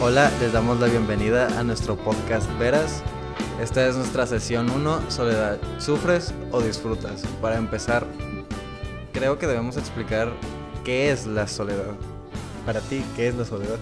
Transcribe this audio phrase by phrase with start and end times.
[0.00, 3.02] Hola, les damos la bienvenida a nuestro podcast Veras.
[3.60, 5.58] Esta es nuestra sesión 1, Soledad.
[5.78, 7.22] ¿Sufres o disfrutas?
[7.40, 8.04] Para empezar,
[9.12, 10.32] creo que debemos explicar
[10.84, 11.94] qué es la soledad.
[12.66, 13.78] Para ti, ¿qué es la soledad?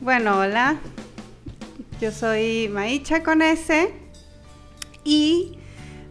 [0.00, 0.80] Bueno, hola.
[2.00, 3.94] Yo soy Maicha con S.
[5.04, 5.56] Y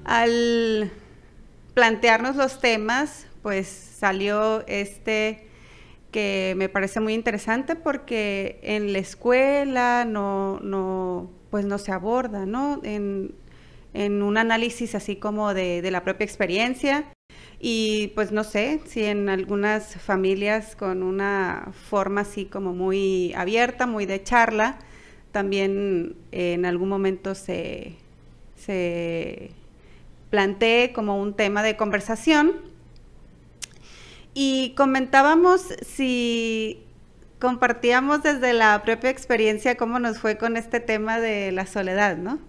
[0.06, 0.90] al
[1.74, 5.49] plantearnos los temas, pues salió este
[6.12, 12.46] que me parece muy interesante porque en la escuela no, no, pues no se aborda,
[12.46, 12.82] ¿no?
[12.84, 13.34] En,
[13.94, 17.06] un análisis así como de, de, la propia experiencia.
[17.60, 23.88] Y pues no sé si en algunas familias con una forma así como muy abierta,
[23.88, 24.80] muy de charla,
[25.32, 27.96] también en algún momento se,
[28.56, 29.52] se
[30.30, 32.69] plantee como un tema de conversación
[34.34, 36.84] y comentábamos si
[37.40, 42.40] compartíamos desde la propia experiencia cómo nos fue con este tema de la soledad, ¿no?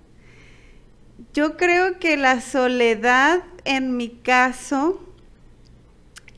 [1.32, 5.00] Yo creo que la soledad en mi caso,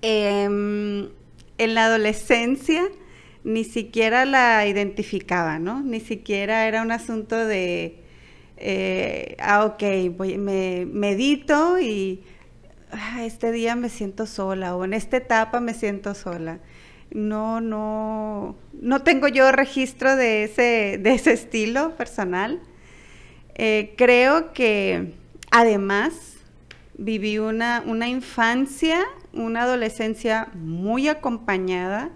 [0.03, 1.09] em,
[1.59, 2.83] en la adolescencia,
[3.45, 5.83] ni siquiera la identificaba, ¿no?
[5.83, 7.97] Ni siquiera era un asunto de,
[8.57, 9.83] eh, ah, ok,
[10.17, 12.23] voy, me medito y
[12.93, 16.61] Ah, este día me siento sola o en esta etapa me siento sola.
[17.11, 22.61] No, no, no tengo yo registro de ese, de ese estilo personal.
[23.55, 25.15] Eh, creo que
[25.51, 26.37] además
[26.99, 32.11] viví una, una infancia, una adolescencia muy acompañada,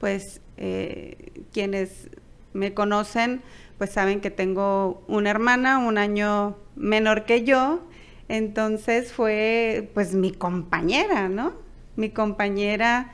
[0.00, 2.10] pues eh, quienes
[2.52, 3.40] me conocen
[3.78, 7.87] pues saben que tengo una hermana un año menor que yo
[8.28, 11.54] entonces fue pues mi compañera, ¿no?
[11.96, 13.12] Mi compañera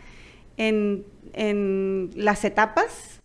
[0.57, 1.05] en,
[2.15, 3.21] las etapas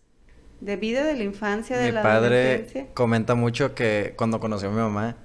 [0.60, 4.78] de vida de la infancia, de mi padre comenta mucho que cuando conoció a mi
[4.78, 5.16] mamá,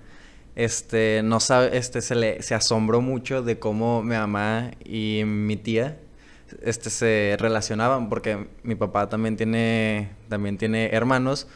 [0.56, 5.58] este, no sabe, este, se le, se asombró mucho de cómo mi mamá y mi
[5.58, 5.98] tía,
[6.62, 11.48] este, se relacionaban, porque mi papá también tiene, también tiene hermanos,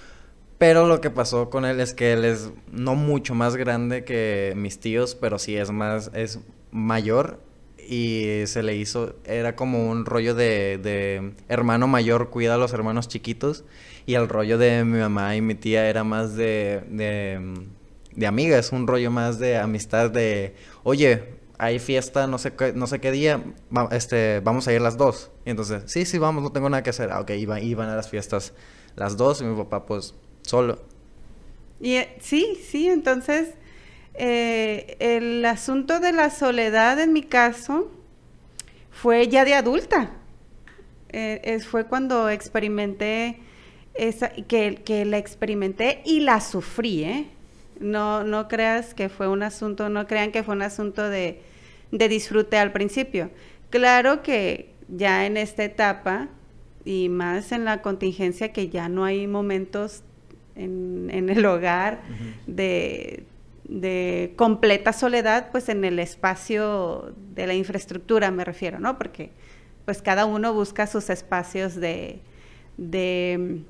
[0.60, 4.54] pero lo que pasó con él es que él es no mucho más grande que
[4.58, 6.40] mis tíos, pero sí es más, es
[6.72, 7.40] mayor.
[7.88, 12.74] Y se le hizo, era como un rollo de, de hermano mayor cuida a los
[12.74, 13.64] hermanos chiquitos.
[14.06, 17.40] Y el rollo de mi mamá y mi tía era más de, de,
[18.16, 21.24] de amiga, es un rollo más de amistad de, oye,
[21.58, 23.42] hay fiesta, no sé qué, no sé qué día,
[23.92, 25.32] este, vamos a ir las dos.
[25.46, 27.12] Y entonces, sí, sí, vamos, no tengo nada que hacer.
[27.12, 28.54] Ah, ok, iban, iban a las fiestas
[28.96, 30.80] las dos y mi papá pues solo.
[31.80, 33.54] Y, eh, sí, sí, entonces
[34.16, 37.90] eh, el asunto de la soledad en mi caso
[38.92, 40.12] fue ya de adulta.
[41.12, 43.40] Eh, fue cuando experimenté
[43.94, 47.28] esa, que, que, la experimenté y la sufrí, ¿eh?
[47.80, 51.42] No, no creas que fue un asunto, no crean que fue un asunto de,
[51.92, 53.32] de disfrute al principio.
[53.70, 56.28] Claro que ya en esta etapa
[56.84, 60.04] y más en la contingencia que ya no hay momentos
[60.60, 62.02] en, el hogar,
[62.48, 63.26] de,
[64.36, 68.98] completa soledad, pues en el espacio de la infraestructura me refiero, ¿no?
[68.98, 69.32] Porque
[69.86, 72.22] pues cada uno busca sus espacios de,
[72.78, 73.62] de,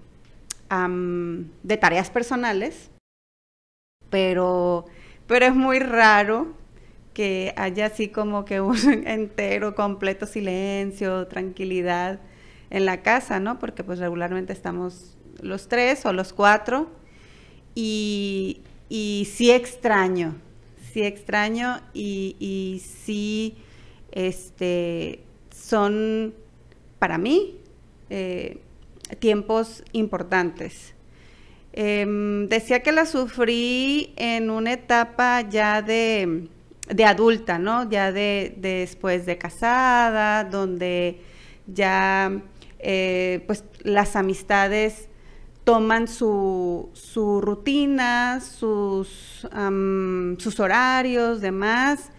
[1.64, 2.92] de tareas personales,
[4.10, 4.86] pero,
[5.28, 6.54] pero es muy raro
[7.14, 12.20] que haya así como que un entero, completo silencio, tranquilidad
[12.70, 13.60] en la casa, ¿no?
[13.60, 16.90] Porque pues regularmente estamos los tres o los cuatro,
[17.76, 20.36] y, y sí extraño,
[20.92, 23.56] sí extraño y, y sí
[24.12, 26.34] este, son
[26.98, 27.58] para mí
[28.10, 28.58] eh,
[29.20, 30.94] tiempos importantes.
[31.74, 36.48] Em, decía que la sufrí en una etapa ya de,
[36.88, 37.90] de adulta, ¿no?
[37.90, 41.22] Ya de, después de casada, donde
[41.68, 42.42] ya
[42.80, 45.09] eh, pues las amistades
[45.70, 49.48] toman su, su rutina, sus,
[50.40, 52.10] sus horarios, demás.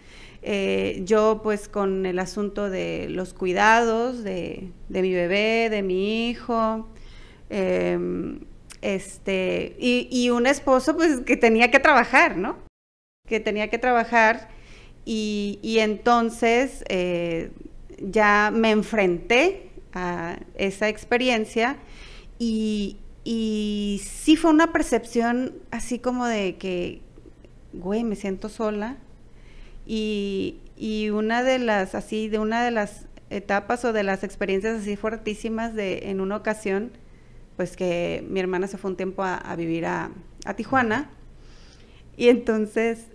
[0.41, 6.87] Eh, yo pues con el asunto de los cuidados de, mi bebé, de mi hijo,
[7.49, 8.39] em,
[8.81, 12.55] este, y, un esposo pues que tenía que trabajar, ¿no?
[13.27, 14.47] Que tenía que trabajar
[15.03, 17.51] y, y entonces eh,
[17.99, 21.75] ya me enfrenté a esa experiencia
[22.39, 27.01] y, y sí fue una percepción así como de que,
[27.73, 28.97] güey, me siento sola.
[29.85, 34.81] Y, y una de las, así, de una de las etapas o de las experiencias
[34.81, 36.91] así fuertísimas de, en una ocasión,
[37.57, 40.11] pues que mi hermana se fue un tiempo a, vivir a,
[40.45, 41.09] a, Tijuana
[42.17, 43.05] y entonces,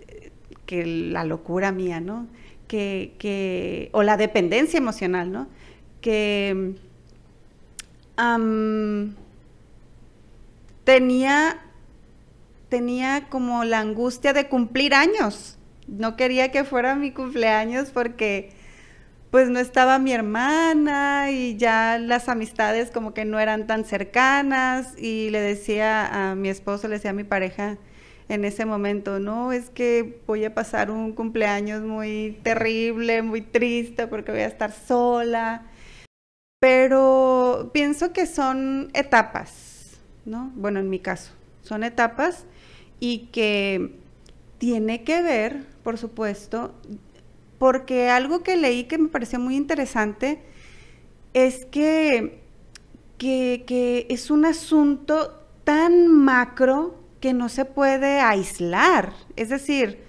[0.65, 2.27] que la locura mía, ¿no?
[2.67, 5.47] Que, que o la dependencia emocional, ¿no?
[6.01, 6.75] Que
[10.87, 11.59] tenía,
[12.69, 15.57] tenía como la angustia de cumplir años.
[15.85, 18.51] No quería que fuera mi cumpleaños porque
[19.29, 24.97] pues no estaba mi hermana y ya las amistades como que no eran tan cercanas
[24.97, 27.77] y le decía a mi esposo, le decía a mi pareja
[28.29, 34.07] en ese momento, no, es que voy a pasar un cumpleaños muy terrible, muy triste
[34.07, 35.65] porque voy a estar sola.
[36.61, 39.66] Pero pienso que son etapas,
[40.27, 40.51] ¿no?
[40.55, 41.31] Bueno, en mi caso,
[41.63, 42.45] son etapas
[42.99, 43.95] y que
[44.57, 46.73] tiene que ver, por supuesto,
[47.57, 50.39] porque algo que leí que me pareció muy interesante
[51.33, 52.41] es que,
[53.17, 59.13] que, es un asunto tan macro que no se puede aislar.
[59.35, 59.99] Es decir,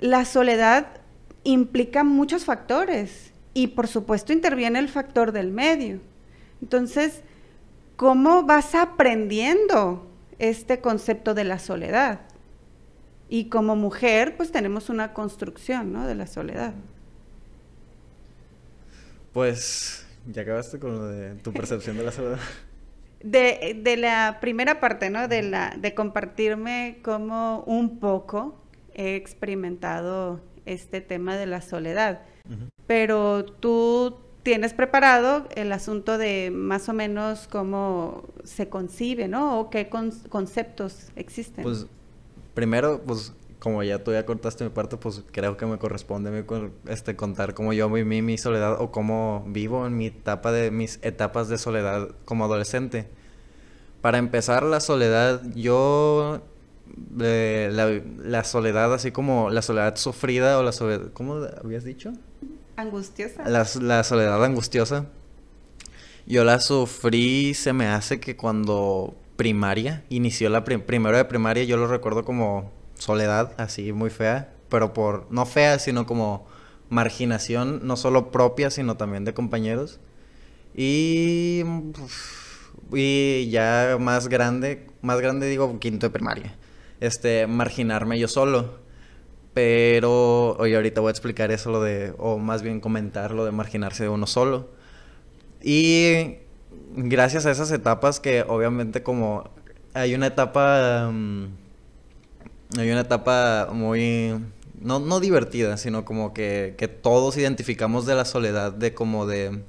[0.00, 1.00] la soledad
[1.44, 6.00] implica muchos factores y por supuesto interviene el factor del medio.
[6.60, 7.22] Entonces,
[7.96, 10.06] ¿cómo vas aprendiendo
[10.38, 12.22] este concepto de la soledad?
[13.28, 16.06] Y como mujer, pues tenemos una construcción, ¿no?
[16.06, 16.74] De la soledad.
[19.32, 22.38] Pues, ya acabaste con lo de tu percepción de la soledad.
[23.24, 25.28] De, de, la primera parte, ¿no?
[25.28, 28.60] De, la, de compartirme cómo un poco
[28.94, 32.22] he experimentado este tema de la soledad.
[32.88, 39.60] Pero tú tienes preparado el asunto de más o menos cómo se concibe, ¿no?
[39.60, 41.64] O qué conceptos existen.
[41.64, 41.86] Pues
[42.54, 46.44] primero, pues como ya tú ya cortaste mi parte, pues creo que me corresponde
[46.88, 50.98] este, contar cómo yo viví mi soledad o cómo vivo en mi etapa de mis
[51.02, 53.08] etapas de soledad como adolescente.
[54.00, 56.42] Para empezar, la soledad, yo
[57.20, 57.70] eh,
[58.24, 62.12] la, soledad así como la soledad sufrida o la soledad, ¿cómo habías dicho?
[62.82, 63.48] Angustiosa.
[63.48, 65.06] La, soledad angustiosa.
[66.26, 71.76] Yo la sufrí, se me hace que cuando primaria, inició la primero de primaria, yo
[71.76, 76.44] lo recuerdo como soledad, así muy fea, pero por, no fea, sino como
[76.88, 80.00] marginación, no solo propia, sino también de compañeros.
[80.74, 81.62] Y,
[82.92, 86.56] y ya más grande, más grande digo quinto de primaria,
[86.98, 88.81] este, marginarme yo solo.
[89.54, 93.52] Pero, oye, ahorita voy a explicar eso, lo de, o más bien comentar lo de
[93.52, 94.68] marginarse de uno solo.
[95.62, 96.38] Y
[96.94, 99.50] gracias a esas etapas que obviamente como
[99.94, 101.46] hay una etapa mm,
[102.78, 104.34] hay una etapa muy
[104.80, 109.62] no, no divertida sino como que, que, todos identificamos de la soledad de como de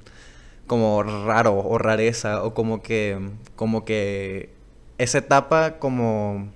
[0.66, 3.18] como raro o rareza o como que
[3.56, 4.50] como que
[4.98, 6.48] esa etapa como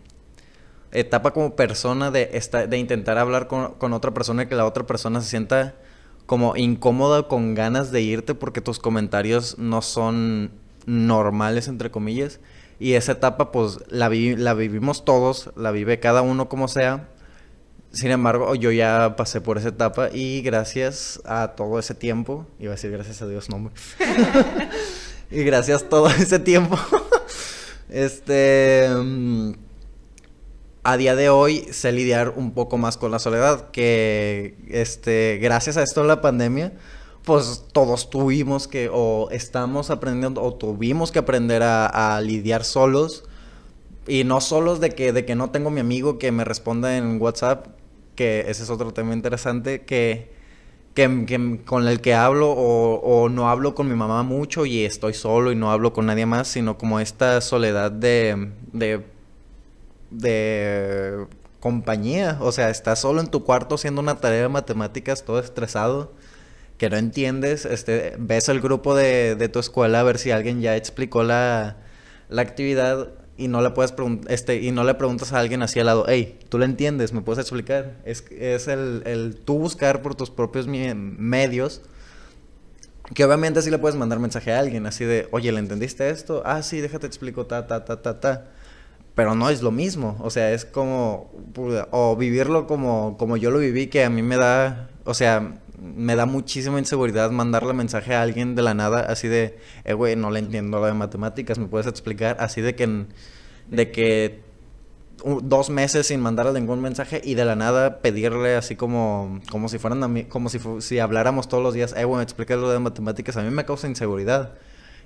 [0.92, 4.66] etapa como persona de esta, de intentar hablar con, con otra persona y que la
[4.66, 5.74] otra persona se sienta
[6.26, 10.50] como incómoda con ganas de irte porque tus comentarios no son
[10.84, 12.40] normales, entre comillas.
[12.78, 17.08] Y esa etapa, pues, la, la vivimos todos, la vive cada uno como sea.
[17.92, 22.72] Sin embargo, yo ya pasé por esa etapa y gracias a todo ese tiempo, iba
[22.72, 23.70] a decir gracias a Dios, no,
[25.30, 26.78] y gracias a todo ese tiempo,
[27.88, 29.52] este, mm,
[30.90, 35.76] a día de hoy sé lidiar un poco más con la soledad, que, este, gracias
[35.76, 36.72] a esto de la pandemia,
[37.26, 43.24] pues todos tuvimos que, o estamos aprendiendo, o tuvimos que aprender a, lidiar solos.
[44.06, 47.20] Y no solos de que, de que no tengo mi amigo que me responda en
[47.20, 47.66] WhatsApp,
[48.14, 50.32] que ese es otro tema interesante, que,
[50.94, 55.52] que, con el que hablo o, no hablo con mi mamá mucho y estoy solo
[55.52, 58.48] y no hablo con nadie más, sino como esta soledad de,
[60.10, 61.26] de
[61.60, 62.38] compañía.
[62.40, 66.12] O sea, estás solo en tu cuarto haciendo una tarea de matemáticas, todo estresado
[66.78, 70.60] que no entiendes, este, ves el grupo de, de tu escuela a ver si alguien
[70.60, 71.76] ya explicó la,
[72.28, 73.92] la actividad y no le puedes
[74.28, 77.20] este, y no le preguntas a alguien así al lado, hey, tú lo entiendes, me
[77.20, 77.96] puedes explicar.
[78.04, 81.82] Es, es el, el tú buscar por tus propios medios.
[83.14, 86.42] Que obviamente sí le puedes mandar mensaje a alguien, así de, oye, ¿le entendiste esto?
[86.44, 88.50] Ah, sí, déjate explico, ta, ta, ta, ta, ta.
[89.18, 91.28] Pero no es lo mismo, o sea, es como,
[91.90, 96.14] o vivirlo como, como yo lo viví, que a mí me da, o sea, me
[96.14, 100.30] da muchísima inseguridad mandarle mensaje a alguien de la nada, así de, eh, güey, no
[100.30, 102.36] le entiendo lo de matemáticas, ¿me puedes explicar?
[102.38, 103.06] Así de que,
[103.66, 104.40] de que
[105.42, 109.78] dos meses sin mandarle ningún mensaje y de la nada pedirle así como, como si
[109.78, 112.70] fueran a mí, como si, si habláramos todos los días, eh, güey, me explicas lo
[112.70, 114.54] de matemáticas, a mí me causa inseguridad.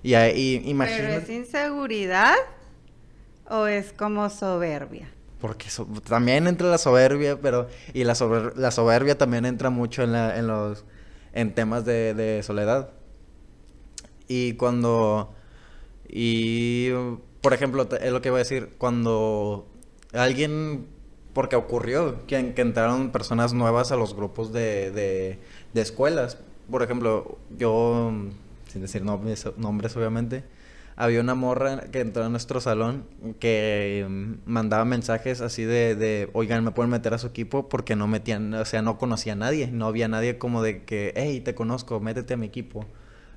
[0.03, 1.03] Y, ahí, imagínate.
[1.03, 2.35] ¿Pero es inseguridad
[3.53, 5.11] o es como soberbia?
[5.41, 5.67] Porque
[6.09, 7.69] también entra la soberbia, pero...
[7.93, 8.15] Y la,
[8.57, 10.85] la soberbia también entra mucho en, la, en los...
[11.33, 12.91] En temas de, de soledad.
[14.27, 15.35] Y cuando...
[16.09, 16.91] Y...
[17.43, 18.71] Por ejemplo, es lo que voy a decir.
[18.79, 19.67] Cuando
[20.13, 20.87] alguien
[21.33, 25.39] porque ocurrió que, que, entraron personas nuevas a los grupos de, de,
[25.73, 26.39] de, escuelas.
[26.71, 28.13] Por ejemplo, yo,
[28.69, 30.45] sin decir nombres, nombres obviamente,
[30.97, 33.07] había una morra que entró a nuestro salón
[33.39, 37.97] que mm, mandaba mensajes así de, de, oigan, me pueden meter a su equipo porque
[37.97, 41.41] no metían, o sea, no conocía a nadie, no había nadie como de que, hey,
[41.41, 42.87] te conozco, métete a mi equipo.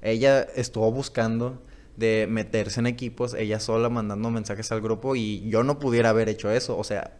[0.01, 1.61] Ella estuvo buscando
[1.97, 6.29] de meterse en equipos, ella sola mandando mensajes al grupo y yo no pudiera haber
[6.29, 7.17] hecho eso, o sea,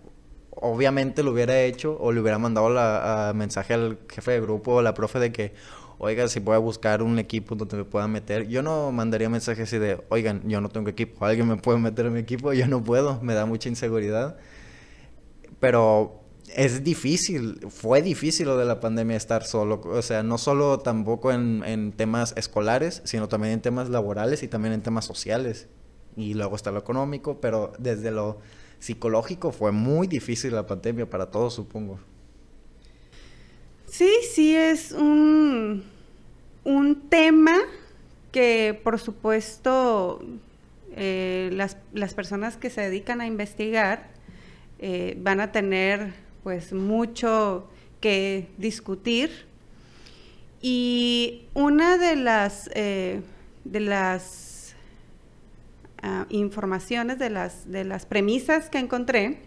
[0.52, 4.82] obviamente lo hubiera hecho o le hubiera mandado la mensaje al jefe de grupo o
[4.82, 5.54] la profe de que,
[5.98, 8.48] oiga, si puede buscar un equipo donde me pueda meter.
[8.48, 12.08] Yo no mandaría mensajes así de, oigan, yo no tengo equipo, alguien me puede meter
[12.08, 14.38] en mi equipo, yo no puedo, me da mucha inseguridad.
[15.60, 16.22] Pero
[16.56, 21.32] es difícil, fue difícil lo de la pandemia estar solo, o sea, no solo tampoco
[21.32, 25.68] en, en temas escolares, sino también en temas laborales y también en temas sociales.
[26.16, 28.40] Y luego está lo económico, pero desde lo
[28.80, 32.00] psicológico fue muy difícil la pandemia para todos, supongo.
[33.88, 35.84] Sí, sí, es un,
[36.64, 37.58] un tema
[38.32, 40.22] que por supuesto
[40.96, 44.10] eh, las, las, personas que se dedican a investigar
[44.80, 46.14] eh, van a tener
[46.44, 47.70] pues mucho
[48.02, 49.46] que discutir.
[50.62, 53.22] Y una de las, eh,
[53.64, 54.56] de las
[56.08, 59.40] Ah, informaciones de las, de las premisas que encontré,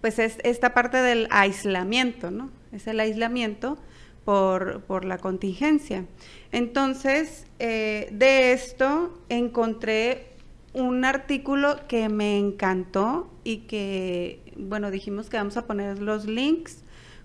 [0.00, 2.50] pues es esta parte del aislamiento, ¿no?
[2.72, 3.78] Es el aislamiento
[4.24, 6.06] por, la contingencia.
[6.52, 10.28] Entonces, eh, de esto encontré
[10.72, 16.84] un artículo que me encantó y que, bueno, dijimos que vamos a poner los links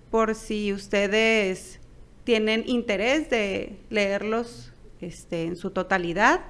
[0.09, 1.79] por si ustedes
[2.23, 6.41] tienen interés de leerlos este, en su totalidad.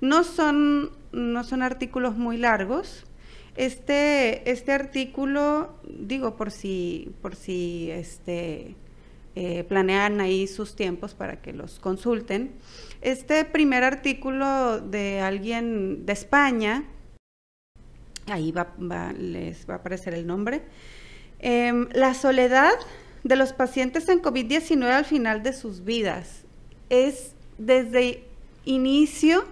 [0.00, 3.06] No son, no son artículos muy largos.
[3.56, 8.74] Este, este artículo, digo, por si, por si este,
[9.36, 12.52] eh, planean ahí sus tiempos para que los consulten.
[13.00, 16.84] Este primer artículo de alguien de España,
[18.26, 18.72] ahí va,
[19.16, 20.62] les va a aparecer el nombre,
[21.38, 22.72] em, la soledad
[23.22, 26.44] de los pacientes en COVID-19 al final de sus vidas.
[26.90, 28.24] Es desde
[28.64, 29.44] inicio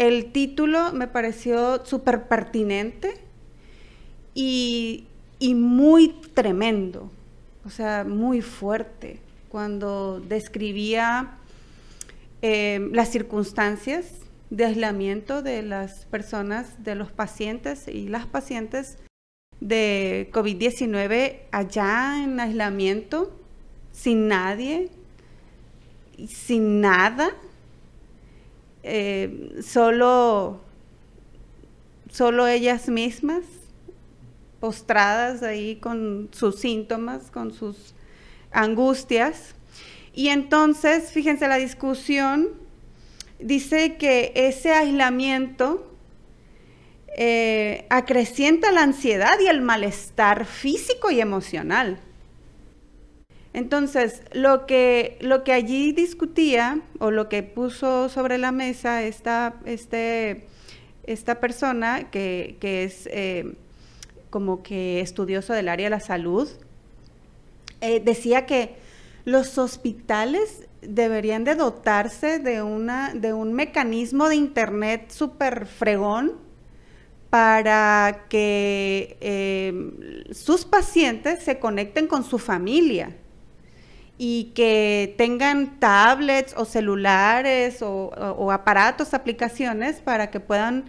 [0.00, 3.18] el título me pareció súper pertinente
[4.32, 5.06] y,
[5.42, 7.10] muy tremendo,
[7.66, 11.36] o sea, muy fuerte, cuando describía
[12.40, 14.06] em, las circunstancias
[14.48, 18.96] de aislamiento de las personas, de los pacientes y las pacientes
[19.60, 23.38] de COVID-19 allá en aislamiento,
[23.92, 24.88] sin nadie,
[26.26, 27.32] sin nada,
[28.82, 30.60] eh, solo,
[32.10, 33.42] solo ellas mismas,
[34.60, 37.94] postradas ahí con sus síntomas, con sus
[38.50, 39.54] angustias.
[40.12, 42.48] Y entonces, fíjense, la discusión
[43.38, 45.90] dice que ese aislamiento
[47.16, 51.98] eh, acrecienta la ansiedad y el malestar físico y emocional.
[53.52, 59.54] Entonces, lo que, lo que allí discutía o lo que puso sobre la mesa esta,
[59.64, 60.46] este,
[61.04, 63.54] esta persona que, es eh,
[64.30, 66.48] como que estudioso del área de la salud,
[67.80, 68.76] eh, decía que
[69.24, 76.34] los hospitales deberían de dotarse de, una, de un mecanismo de internet súper fregón
[77.30, 83.16] para que eh, sus pacientes se conecten con su familia
[84.22, 90.84] y que tengan tablets o celulares o, aparatos, aplicaciones para que puedan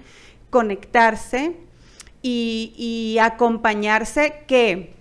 [0.50, 1.56] conectarse
[2.22, 4.96] y, acompañarse que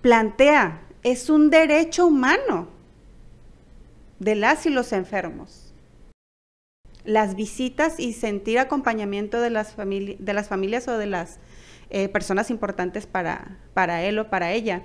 [0.00, 2.66] plantea, es un derecho humano
[4.18, 5.72] de las y los enfermos.
[7.04, 11.38] Las visitas y sentir acompañamiento de las, de las familias o de las
[11.90, 14.82] eh, personas importantes para, para él o para ella.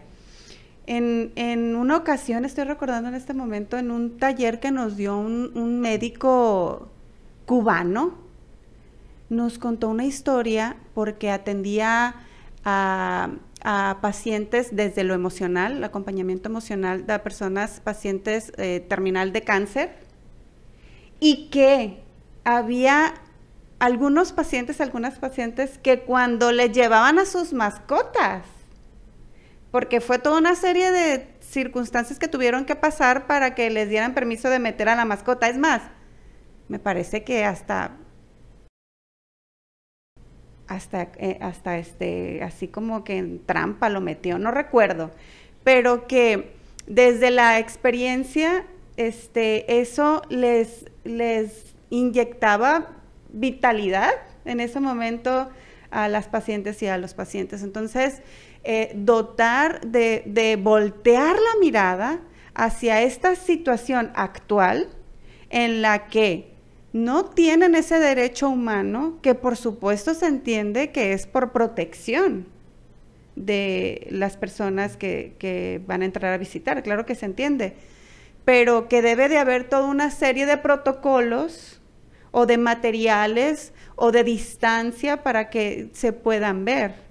[0.89, 5.79] En, una ocasión, estoy recordando en este momento, en un taller que nos dio un,
[5.82, 6.88] médico
[7.46, 8.15] cubano,
[9.29, 12.15] nos contó una historia porque atendía
[12.63, 13.29] a,
[14.01, 19.94] pacientes desde lo emocional, el acompañamiento emocional de personas pacientes eh, terminal de cáncer,
[21.20, 22.01] y que
[22.46, 23.13] había
[23.79, 28.44] algunos pacientes, algunas pacientes que cuando le llevaban a sus mascotas,
[29.77, 34.15] porque fue toda una serie de circunstancias que tuvieron que pasar para que les dieran
[34.15, 35.48] permiso de meter a la mascota.
[35.50, 35.84] Es más,
[36.67, 37.96] me parece que hasta
[40.67, 45.12] hasta, eh, hasta este, así como que en trampa lo metió, no recuerdo,
[45.63, 46.55] pero que
[46.88, 48.65] desde la experiencia,
[48.96, 52.96] este, eso les, les inyectaba
[53.29, 54.10] vitalidad
[54.43, 55.51] en ese momento
[55.91, 57.62] a las pacientes y a los pacientes.
[57.62, 58.24] Entonces,
[58.69, 62.19] eh, dotar de, voltear la mirada
[62.53, 64.89] hacia esta situación actual
[65.50, 66.51] en la que
[66.91, 72.45] no tienen ese derecho humano que por supuesto se entiende que es por protección
[73.38, 77.74] de las personas que, que, van a entrar a visitar, claro que se entiende,
[78.43, 81.79] pero que debe de haber toda una serie de protocolos
[82.31, 87.06] o de materiales o de distancia para que se puedan ver.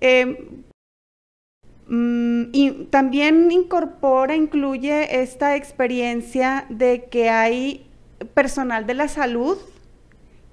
[0.00, 0.62] Eh,
[2.52, 7.90] y también incorpora, incluye esta experiencia de que hay
[8.34, 9.58] personal de la salud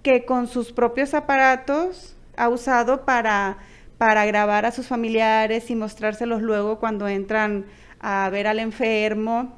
[0.01, 3.57] que con sus propios aparatos ha usado para,
[3.97, 7.65] para grabar a sus familiares y mostrárselos luego cuando entran
[7.99, 9.53] a ver al enfermo,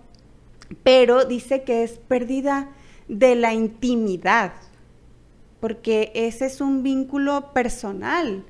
[0.84, 2.69] pero dice que es pérdida
[3.08, 4.51] de la intimidad,
[5.62, 8.43] porque ese es un vínculo personal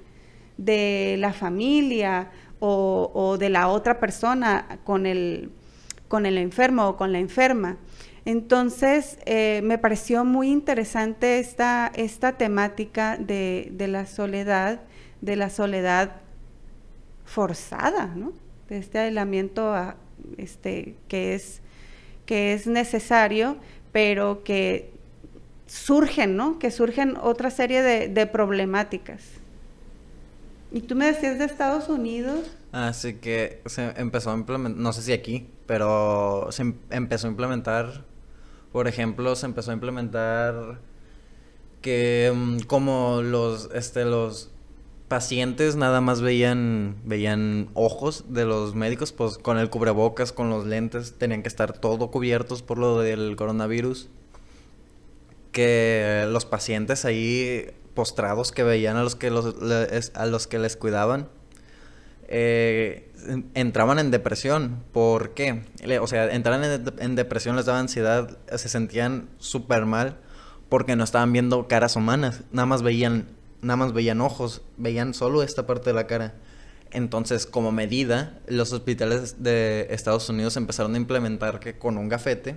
[0.60, 5.52] de la familia o, o de la otra persona con el,
[6.08, 7.78] con el enfermo o con la enferma.
[8.26, 14.82] Entonces, eh, me pareció muy interesante esta, esta temática de, la soledad,
[15.22, 16.18] de la soledad
[17.26, 18.34] forzada, ¿no?
[18.68, 19.74] De este aislamiento
[20.38, 21.62] este, que, es,
[22.26, 23.58] que es necesario,
[23.92, 24.92] pero que
[25.66, 26.60] surgen, ¿no?
[26.60, 29.39] Que surgen otra serie de, problemáticas.
[30.72, 32.42] Y tú me decías de Estados Unidos.
[32.72, 37.32] Así que se empezó a implementar, no sé si aquí, pero se em, empezó a
[37.32, 38.10] implementar
[38.72, 40.80] por ejemplo, se empezó a implementar
[41.82, 44.52] que mm, como los, este, los
[45.08, 50.68] pacientes nada más veían, veían ojos de los médicos, pues con el cubrebocas, con los
[50.68, 54.10] lentes, tenían que estar todo cubiertos por lo del coronavirus.
[55.52, 59.56] Que los pacientes ahí postrados que veían a los que, los,
[60.14, 61.28] a los que les cuidaban,
[62.30, 63.12] eh,
[63.56, 64.86] entraban en depresión.
[64.94, 65.64] ¿Por qué?
[66.00, 66.64] O sea, entraban
[66.98, 70.16] en, depresión, les daba ansiedad, se sentían súper mal
[70.70, 73.28] porque no estaban viendo caras humanas, nada más veían,
[73.62, 76.36] nada más veían ojos, veían solo esta parte de la cara.
[76.92, 82.56] Entonces, como medida, los hospitales de Estados Unidos empezaron a implementar que con un gafete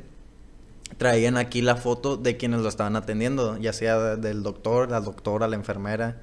[0.96, 5.48] traían aquí la foto de quienes lo estaban atendiendo, ya sea del doctor, la doctora,
[5.48, 6.22] la enfermera.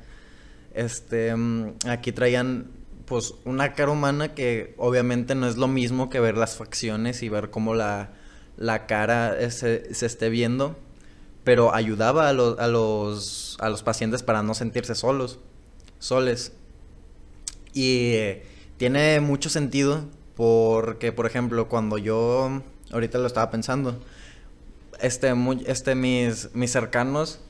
[0.73, 2.71] Este, mm, aquí traían
[3.05, 7.29] pues una cara humana que obviamente no es lo mismo que ver las facciones y
[7.29, 8.12] ver cómo la,
[8.55, 10.77] la cara se, se, esté viendo,
[11.43, 15.39] pero ayudaba a, los, a, los, a los pacientes para no sentirse solos,
[15.97, 16.53] soles.
[17.73, 18.13] Y
[18.77, 20.05] tiene mucho sentido
[20.36, 23.99] porque, por ejemplo, cuando yo, ahorita lo estaba pensando,
[25.02, 25.34] este,
[25.66, 27.42] este mis, mis cercanos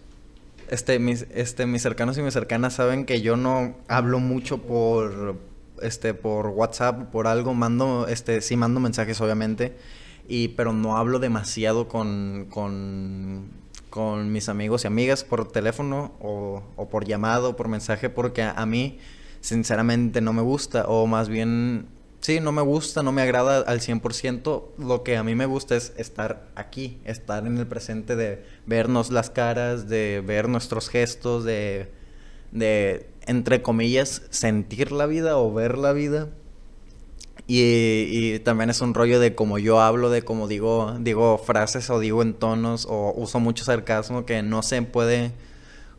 [0.70, 5.36] este mis, este, mis cercanos y mis cercanas saben que yo no hablo mucho por,
[5.82, 9.76] este, por WhatsApp, por algo, mando, este, sí mando mensajes obviamente,
[10.28, 13.50] y, pero no hablo demasiado con, con,
[13.90, 18.66] con mis amigos y amigas por teléfono o, o por llamado, por mensaje, porque a,
[18.66, 19.00] mí
[19.42, 21.88] sinceramente no me gusta, o más bien,
[22.22, 25.76] sí, no me gusta, no me agrada al 100%, lo que a mí me gusta
[25.76, 31.44] es estar aquí, estar en el presente, de vernos las caras, de ver nuestros gestos,
[31.44, 31.92] de,
[32.52, 36.30] de entre comillas, sentir la vida o ver la vida.
[37.52, 42.00] Y, también es un rollo de cómo yo hablo, de cómo digo, digo frases o
[42.00, 45.32] digo en tonos o uso mucho sarcasmo que no se puede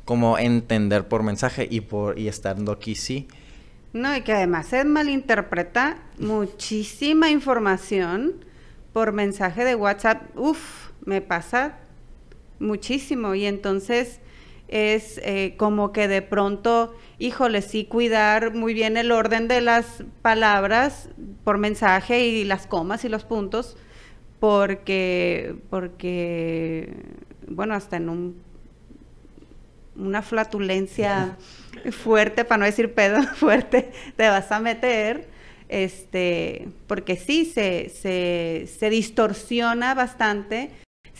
[0.04, 3.26] como entender por mensaje y por y estando aquí sí.
[3.92, 8.44] No, y que además se malinterpreta muchísima información
[8.92, 10.22] por mensaje de WhatsApp.
[10.36, 11.78] Uf, me pasa
[12.60, 13.34] muchísimo.
[13.34, 14.20] Y entonces
[14.68, 20.04] es eh, como que de pronto, híjole, sí cuidar muy bien el orden de las
[20.22, 21.08] palabras
[21.42, 23.76] por mensaje y las comas y los puntos,
[24.38, 26.94] porque, porque
[27.48, 28.42] bueno, hasta en un,
[30.00, 31.36] una flatulencia
[31.90, 35.28] fuerte, para no decir pedo fuerte, te vas a meter,
[35.68, 40.70] este, porque sí, se, se, se distorsiona bastante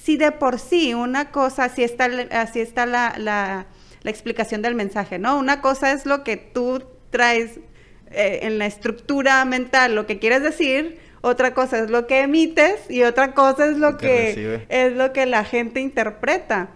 [0.02, 3.66] si de por sí una cosa, así está, así está la, la,
[4.04, 5.38] explicación del mensaje, ¿no?
[5.38, 7.60] Una cosa es lo que tú traes
[8.10, 12.90] eh, en la estructura mental, lo que quieres decir, otra cosa es lo que emites
[12.90, 16.70] y otra cosa es lo, que, es lo que la gente interpreta.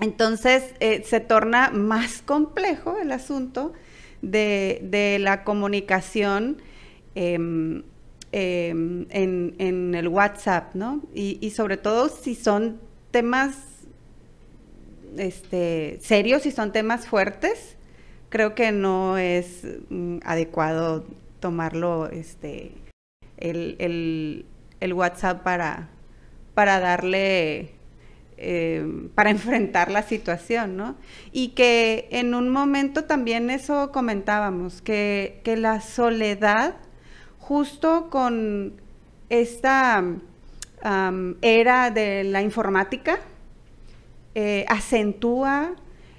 [0.00, 3.72] Entonces eh, se torna más complejo el asunto
[4.22, 6.58] de, la comunicación
[7.14, 7.82] em,
[8.32, 11.02] em, en, el WhatsApp, ¿no?
[11.14, 12.80] Y, sobre todo si son
[13.10, 13.56] temas
[15.16, 17.76] este, serios, si son temas fuertes,
[18.30, 21.06] creo que no es mm, adecuado
[21.38, 22.72] tomarlo este,
[23.36, 24.44] el,
[24.92, 25.88] WhatsApp para,
[26.54, 27.74] para darle,
[28.36, 30.96] eh, para enfrentar la situación, ¿no?
[31.32, 36.74] Y que en un momento también eso comentábamos, que, la soledad,
[37.38, 38.80] justo con
[39.28, 40.04] esta
[41.40, 43.20] era de la informática,
[44.34, 45.76] eh, acentúa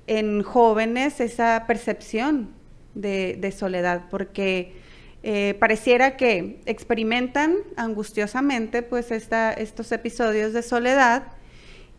[0.07, 2.49] en jóvenes esa percepción
[2.93, 4.73] de, soledad, porque
[5.21, 11.23] eh, pareciera que experimentan angustiosamente pues estos episodios de soledad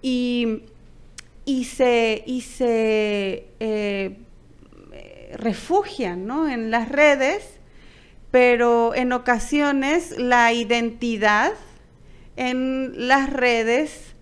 [0.09, 4.17] y, se, se eh,
[5.35, 7.59] refugian en las redes,
[8.31, 11.55] pero en ocasiones la identidad
[12.37, 14.15] en las redes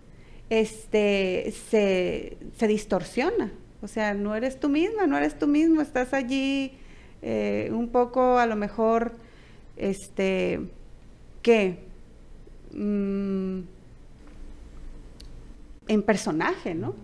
[0.48, 3.52] este, se, se distorsiona.
[3.82, 6.72] O sea, no eres tú misma, no eres tú mismo, estás allí
[7.20, 9.12] eh, un poco a lo mejor,
[9.76, 10.60] este,
[11.42, 11.80] ¿qué?
[12.72, 13.73] Mm,
[15.88, 16.94] en personaje, ¿no?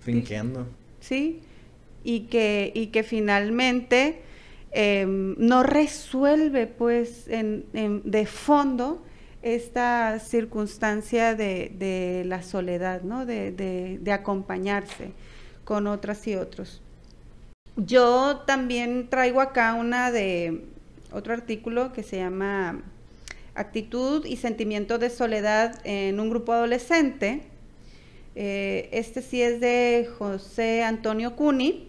[0.00, 0.66] Fingiendo.
[1.00, 1.40] Sí,
[2.04, 4.22] y que, y que finalmente
[4.70, 9.02] em, no resuelve, pues, de fondo
[9.42, 13.24] esta circunstancia de, la soledad, ¿no?
[13.26, 15.12] de acompañarse
[15.64, 16.80] con otras y otros.
[17.76, 20.64] Yo también traigo acá una de
[21.12, 22.82] otro artículo que se llama
[23.54, 27.42] Actitud y sentimiento de soledad en un grupo adolescente.
[28.40, 31.88] Eh, este sí es de José Antonio Cuni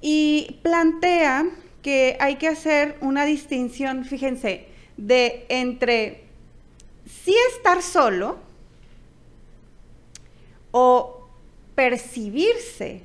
[0.00, 1.48] y plantea
[1.82, 4.66] que hay que hacer una distinción, fíjense,
[4.96, 6.24] de entre
[7.06, 8.38] sí estar solo
[10.72, 11.28] o
[11.76, 13.02] percibirse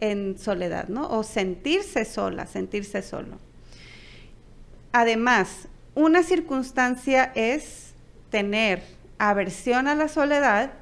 [0.00, 1.10] en soledad, ¿no?
[1.10, 3.36] O sentirse sola, sentirse solo.
[4.92, 7.92] Además, una circunstancia es
[8.30, 8.82] tener
[9.18, 10.72] aversión a la soledad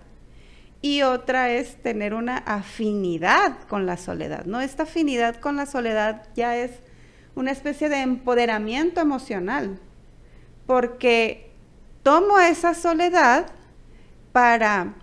[0.82, 4.60] y otra es tener una afinidad con la soledad, ¿no?
[4.60, 6.70] Esta afinidad con la soledad ya es
[7.34, 9.78] una especie de empoderamiento emocional,
[10.66, 11.50] porque
[12.02, 13.52] tomo esa soledad
[14.32, 14.94] para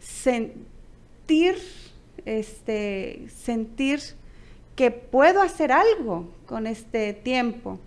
[0.00, 1.56] sentir
[2.24, 4.00] este, sentir
[4.76, 7.78] que puedo hacer algo con este tiempo.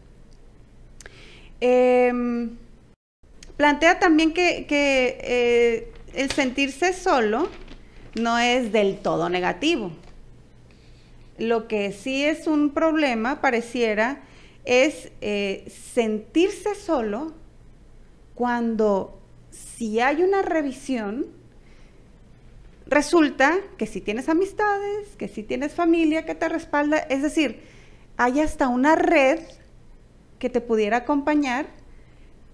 [1.60, 2.58] Em,
[3.58, 7.50] plantea también que, eh, el sentirse solo
[8.20, 9.92] no es del todo negativo.
[11.38, 14.22] Lo que sí es un problema, pareciera,
[14.66, 17.34] es eh, sentirse solo
[18.36, 19.20] cuando
[19.52, 21.26] si hay una revisión,
[22.88, 27.62] resulta que si tienes amistades, que si tienes familia que te respalda, es decir,
[28.18, 29.40] hay hasta una red
[30.40, 31.68] que te pudiera acompañar,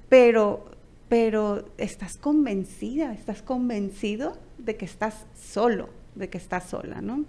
[0.08, 0.69] pero,
[1.10, 7.26] pero estás convencida, estás convencido de que estás solo, de que estás sola, ¿no?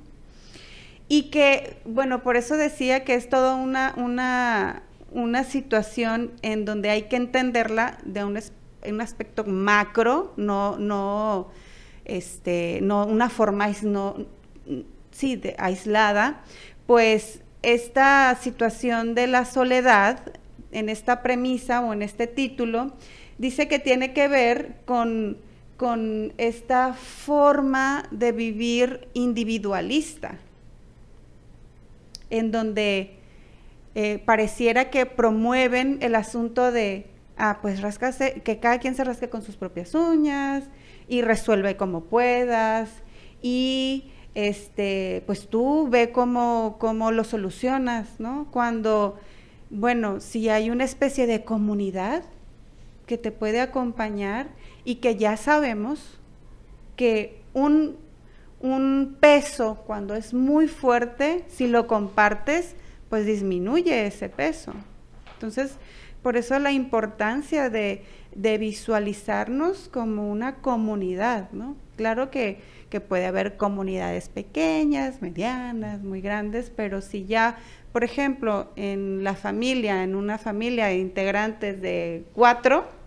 [1.09, 6.91] Y que, bueno, por eso decía que es toda una, una, una situación en donde
[6.91, 8.39] hay que entenderla de un,
[8.87, 11.49] un aspecto macro, no, no
[12.05, 13.69] este, no, una forma
[15.59, 16.43] aislada,
[16.87, 20.33] pues esta situación de la soledad,
[20.73, 22.93] en esta premisa o en este título,
[23.41, 25.39] dice que tiene que ver con,
[25.79, 30.39] con esta forma de vivir individualista,
[32.29, 33.17] en donde
[33.95, 37.07] eh, pareciera que promueven el asunto de,
[37.39, 40.65] ah, pues rascarse, que cada quien se rasque con sus propias uñas,
[41.09, 42.91] y resuelve como puedas
[43.41, 48.49] y este, pues tú ve cómo, cómo lo solucionas, ¿no?
[48.51, 49.19] Cuando,
[49.71, 52.23] bueno, si hay una especie de comunidad
[53.11, 54.47] que te puede acompañar
[54.85, 56.21] y que ya sabemos
[56.95, 57.97] que un,
[58.61, 62.77] un peso cuando es muy fuerte, si lo compartes,
[63.09, 64.75] pues disminuye ese peso.
[65.33, 65.77] Entonces,
[66.23, 68.05] Por eso la importancia de,
[68.37, 71.75] visualizarnos como una comunidad, ¿no?
[71.97, 77.57] Claro que, que puede haber comunidades pequeñas, medianas, muy grandes, pero si ya,
[77.93, 83.00] por ejemplo, en la familia, en una familia de integrantes de cuatro,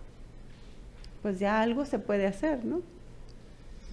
[1.24, 2.82] pues ya algo se puede hacer, ¿no?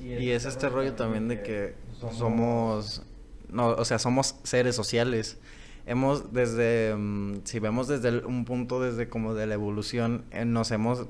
[0.01, 1.75] Y es este rollo también de que
[2.11, 3.03] somos,
[3.47, 5.37] no, o sea, somos seres sociales.
[5.85, 10.71] Hemos desde, mm, si vemos desde un punto desde como de la evolución, eh, nos
[10.71, 11.05] hemos,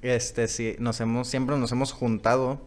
[0.00, 2.60] este, sí, nos hemos, siempre nos hemos juntado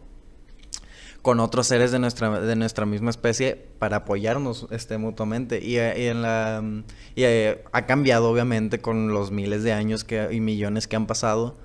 [1.22, 5.64] con otros seres de nuestra, de nuestra misma especie para apoyarnos este, mutuamente.
[5.64, 10.04] Y, eh, en la, mm, y, eh, ha cambiado obviamente con los miles de años
[10.04, 11.56] que, y millones que han pasado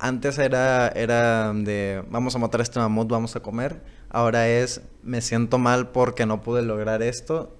[0.00, 3.82] antes era, era de vamos a matar a este mamut, vamos a comer.
[4.08, 7.54] Ahora es me siento mal porque no pude lograr esto.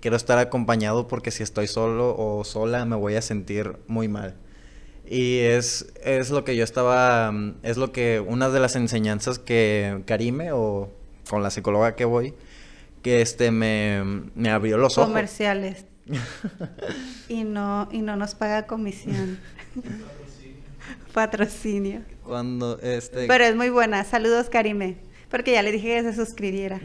[0.00, 4.34] Quiero estar acompañado porque si estoy solo o sola me voy a sentir muy mal.
[5.06, 10.02] Y es, es lo que yo estaba, es lo que una de las enseñanzas que
[10.06, 10.90] Karime o
[11.28, 12.34] con la psicóloga que voy,
[13.02, 14.02] que este me,
[14.34, 15.08] me abrió los ojos.
[15.08, 15.84] Comerciales.
[17.28, 19.38] y no, y no nos paga comisión.
[21.12, 22.02] Patrocinio.
[22.22, 23.26] Cuando este.
[23.26, 24.04] Pero es muy buena.
[24.04, 24.96] Saludos, Karime.
[25.30, 26.80] Porque ya le dije que se suscribiera.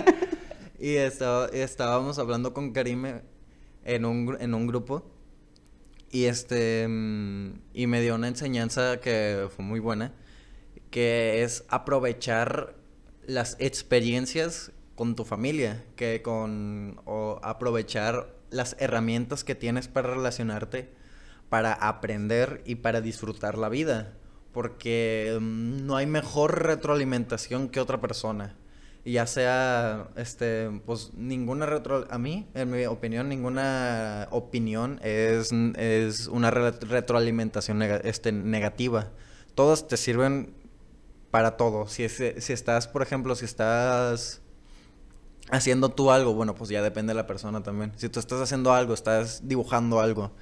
[0.80, 3.22] y estábamos hablando con Karime
[3.84, 5.10] en un, en un grupo.
[6.10, 6.86] Y este.
[6.88, 10.12] Mm, y me dio una enseñanza que fue muy buena.
[10.90, 12.76] Que es aprovechar
[13.26, 15.84] las experiencias con tu familia.
[15.96, 17.00] Que con.
[17.04, 21.03] O aprovechar las herramientas que tienes para relacionarte
[21.48, 24.14] para aprender y para disfrutar la vida.
[24.52, 28.56] Porque mm, no hay mejor retroalimentación que otra persona.
[29.04, 32.06] Ya sea, este, pues ninguna retro...
[32.10, 39.10] A mí, en mi opinión, ninguna opinión es, es una retroalimentación este, negativa.
[39.54, 40.54] Todas te sirven
[41.30, 41.86] para todo.
[41.86, 44.40] Si, si estás, por ejemplo, si estás
[45.50, 47.92] haciendo tú algo, bueno, pues ya depende de la persona también.
[47.96, 50.32] Si tú estás haciendo algo, estás dibujando algo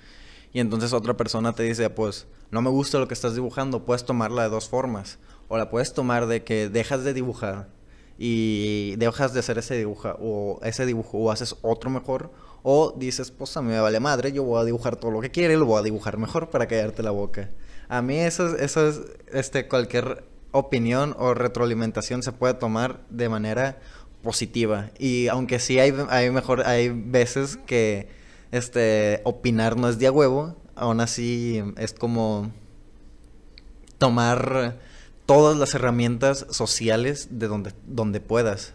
[0.52, 4.04] y entonces otra persona te dice, pues no me gusta lo que estás dibujando, puedes
[4.04, 5.18] tomarla de dos formas.
[5.48, 7.68] O la puedes tomar de que dejas de dibujar
[8.18, 12.30] y dejas de hacer ese dibujo o ese dibujo o haces otro mejor
[12.62, 15.30] o dices, pues a mí me vale madre, yo voy a dibujar todo lo que
[15.30, 17.50] quiere y lo voy a dibujar mejor para callarte la boca.
[17.88, 19.00] A mí eso, eso es,
[19.32, 23.80] este, cualquier opinión o retroalimentación se puede tomar de manera
[24.22, 24.90] positiva.
[24.98, 28.08] Y aunque sí hay, hay mejor, hay veces que
[28.52, 32.52] este, opinar no es de a huevo, aún así es como
[33.98, 34.78] tomar
[35.26, 38.74] todas las herramientas sociales de donde, donde puedas.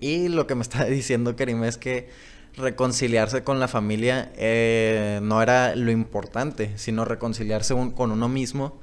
[0.00, 2.08] Y lo que me está diciendo Karim es que
[2.56, 8.80] reconciliarse con la familia eh, no era lo importante, sino reconciliarse con uno mismo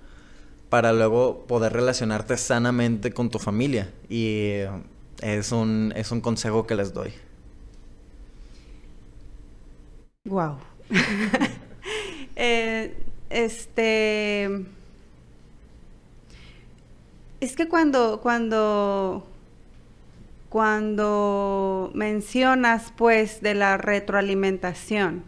[0.70, 3.92] para luego poder relacionarte sanamente con tu familia.
[4.10, 4.60] Y
[5.22, 7.14] es un, es un consejo que les doy.
[10.26, 10.58] Wow.
[12.38, 12.94] Eh,
[13.30, 14.66] este.
[17.40, 19.26] Es que cuando, cuando,
[20.50, 25.24] cuando mencionas, pues, de la retroalimentación,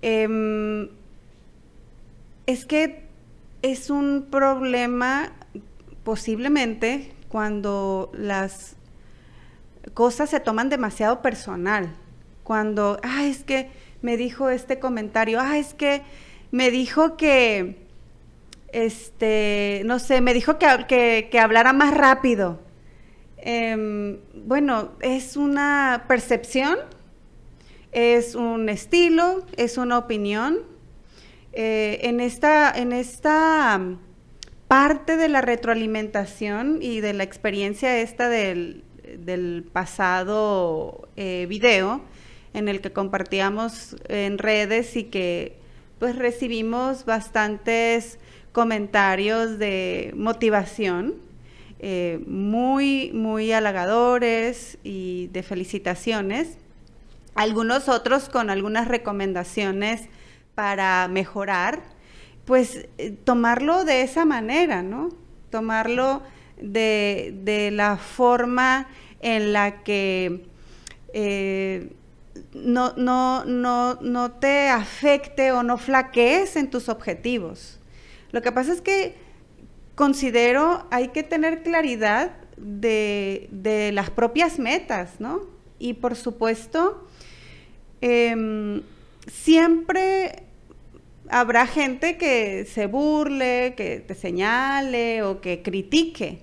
[0.00, 0.88] em,
[2.46, 3.04] es que
[3.60, 5.32] es un problema
[6.04, 8.76] posiblemente cuando las
[9.92, 11.94] cosas se toman demasiado personal
[12.46, 13.68] cuando, ah, es que
[14.02, 16.02] me dijo este comentario, ah, es que
[16.52, 17.74] me dijo que,
[18.72, 22.60] este, no sé, me dijo que, que, hablara más rápido.
[23.38, 26.78] Em, bueno, es una percepción,
[27.90, 30.60] es un estilo, es una opinión.
[31.52, 33.80] Eh, en, esta, en esta
[34.68, 38.84] parte de la retroalimentación y de la experiencia esta del,
[39.72, 42.02] pasado eh, video,
[42.56, 45.58] en el que compartíamos en redes y que
[45.98, 48.18] pues recibimos bastantes
[48.52, 51.16] comentarios de motivación,
[51.80, 56.56] eh, muy, muy halagadores y de felicitaciones.
[57.34, 60.08] Algunos otros con algunas recomendaciones
[60.54, 61.82] para mejorar,
[62.46, 65.10] pues eh, tomarlo de esa manera, ¿no?
[65.50, 66.22] Tomarlo
[66.58, 68.88] de, la forma
[69.20, 70.46] en la que
[71.12, 71.90] eh,
[72.52, 77.78] no, no, no, no te afecte o no flaquees en tus objetivos.
[78.32, 79.14] Lo que pasa es que
[79.94, 85.42] considero hay que tener claridad de, las propias metas, ¿no?
[85.78, 87.06] Y por supuesto,
[88.00, 88.82] em,
[89.26, 90.44] siempre
[91.28, 96.40] habrá gente que se burle, que te señale o que critique.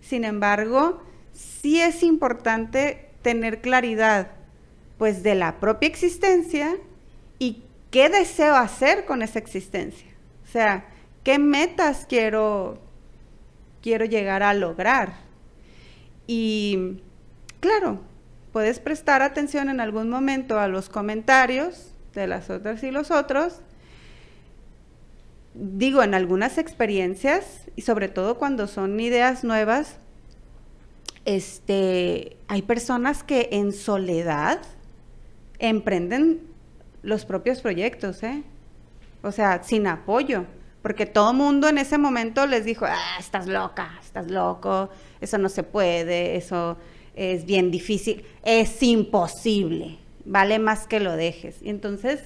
[0.00, 4.35] Sin embargo, sí es importante tener claridad,
[4.98, 6.76] pues, de la propia existencia
[7.38, 10.08] y qué deseo hacer con esa existencia.
[10.44, 10.86] O sea,
[11.24, 12.78] qué metas quiero,
[13.82, 15.14] quiero llegar a lograr.
[16.26, 17.02] Y
[17.60, 18.00] claro,
[18.52, 23.60] puedes prestar atención en algún momento a los comentarios de las otras y los otros.
[25.54, 29.96] Digo, en algunas experiencias, y sobre todo cuando son ideas nuevas,
[31.24, 34.60] este, hay personas que en soledad
[35.58, 36.40] emprenden
[37.02, 38.42] los propios proyectos, ¿eh?
[39.22, 40.44] O sea, sin apoyo,
[40.82, 44.90] porque todo mundo en ese momento les dijo, ah, estás loca, estás loco,
[45.20, 46.76] eso no se puede, eso
[47.14, 51.60] es bien difícil, es imposible, vale más que lo dejes.
[51.62, 52.20] Y entonces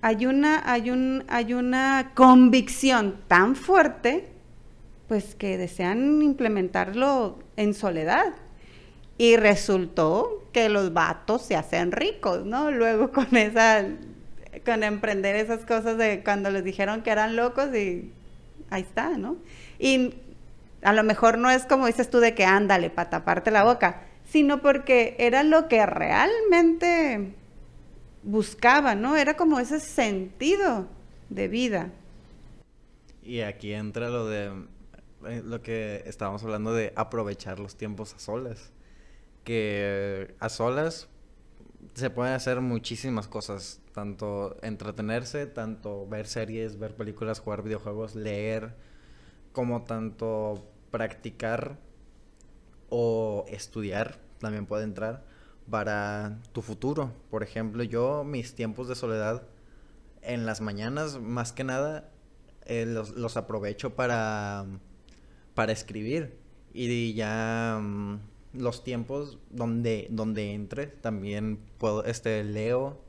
[0.00, 4.28] hay una, hay un, hay una convicción tan fuerte,
[5.08, 8.32] pues que desean implementarlo en soledad.
[9.20, 12.70] Y resultó que los vatos se hacen ricos, ¿no?
[12.70, 13.84] Luego con esa,
[14.64, 18.10] con emprender esas cosas de cuando les dijeron que eran locos y
[18.70, 19.36] ahí está, ¿no?
[19.78, 20.14] Y
[20.80, 24.04] a lo mejor no es como dices tú de que ándale para taparte la boca,
[24.24, 27.34] sino porque era lo que realmente
[28.22, 29.18] buscaba, ¿no?
[29.18, 30.88] Era como ese sentido
[31.28, 31.90] de vida.
[33.22, 34.46] Y aquí entra lo de
[35.26, 38.72] eh, lo que estábamos hablando de aprovechar los tiempos a solas
[39.44, 41.08] que a solas
[41.94, 48.74] se pueden hacer muchísimas cosas, tanto entretenerse, tanto ver series, ver películas, jugar videojuegos, leer,
[49.52, 51.78] como tanto practicar
[52.88, 55.24] o estudiar, también puede entrar
[55.68, 57.12] para tu futuro.
[57.30, 59.42] Por ejemplo, yo mis tiempos de soledad
[60.22, 62.10] en las mañanas, más que nada,
[62.66, 64.66] eh, los, aprovecho para,
[65.54, 66.38] para escribir
[66.72, 67.78] y ya...
[67.80, 68.20] Mm,
[68.52, 73.00] los tiempos donde, donde entre, también puedo, este, leo,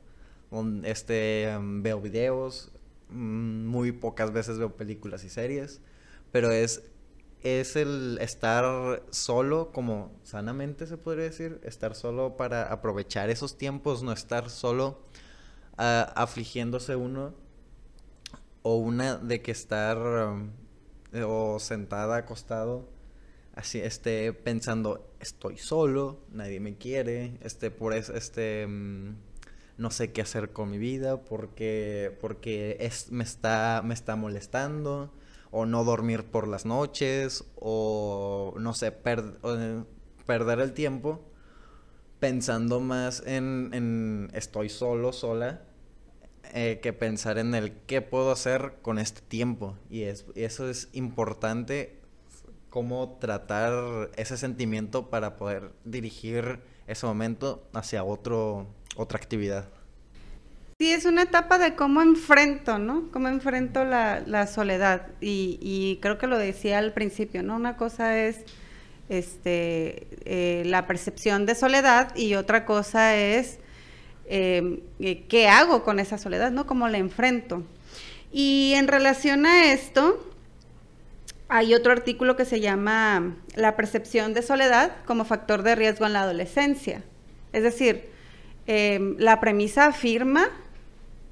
[0.84, 2.72] este, em, veo videos,
[3.10, 5.80] mm, muy pocas veces veo películas y series,
[6.30, 6.82] pero es,
[7.42, 14.02] es el estar solo, como sanamente se podría decir, estar solo para aprovechar esos tiempos,
[14.02, 15.00] no estar solo
[15.78, 17.34] ah, afligiéndose uno
[18.62, 20.50] o una de que estar em,
[21.24, 22.91] o sentada acostado
[23.54, 29.16] así esté pensando, estoy solo, nadie me quiere, este, por eso, este, mm,
[29.78, 35.12] no sé qué hacer con mi vida, porque, porque es, me, está, me está molestando,
[35.50, 41.20] o no dormir por las noches, o no sé, perder el tiempo
[42.22, 45.62] pensando más en, estoy solo, sola,
[46.54, 49.76] eh, que pensar en el qué puedo hacer con este tiempo.
[49.90, 52.01] Es, y eso es importante
[52.72, 59.68] cómo tratar ese sentimiento para poder dirigir ese momento hacia otro, otra actividad.
[60.78, 63.10] Sí, es una etapa de cómo enfrento, ¿no?
[63.12, 65.08] Cómo enfrento la, soledad.
[65.20, 67.56] Y, creo que lo decía al principio, ¿no?
[67.56, 68.38] Una cosa es
[69.10, 73.58] este, eh, la percepción de soledad y otra cosa es
[74.24, 76.66] em, eh, qué hago con esa soledad, ¿no?
[76.66, 77.64] Cómo la enfrento.
[78.32, 80.31] Y en relación a esto,
[81.54, 86.14] hay otro artículo que se llama La percepción de soledad como factor de riesgo en
[86.14, 87.04] la adolescencia.
[87.52, 88.08] Es decir,
[88.66, 90.48] em, la premisa afirma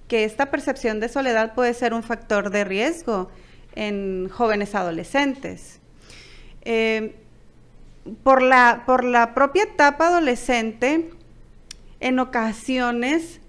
[0.08, 3.30] que esta percepción de soledad puede ser un factor de riesgo
[3.74, 5.80] en jóvenes adolescentes.
[6.66, 7.12] Em,
[8.22, 11.12] por, la, por la propia etapa adolescente,
[11.98, 13.40] en ocasiones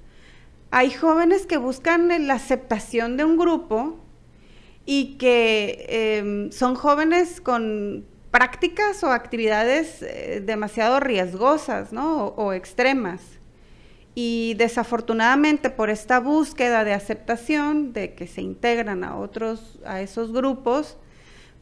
[0.70, 4.00] hay jóvenes que buscan la aceptación de un grupo
[4.94, 12.26] y que em, son jóvenes con prácticas o actividades eh, demasiado riesgosas ¿no?
[12.26, 13.22] o, extremas.
[14.16, 20.34] Y desafortunadamente por esta búsqueda de aceptación, de que se integran a otros, a esos
[20.34, 20.98] grupos,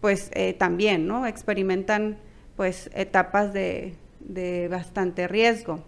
[0.01, 1.27] pues eh, también ¿no?
[1.27, 2.17] experimentan
[2.55, 3.93] pues etapas de,
[4.71, 5.83] bastante riesgo.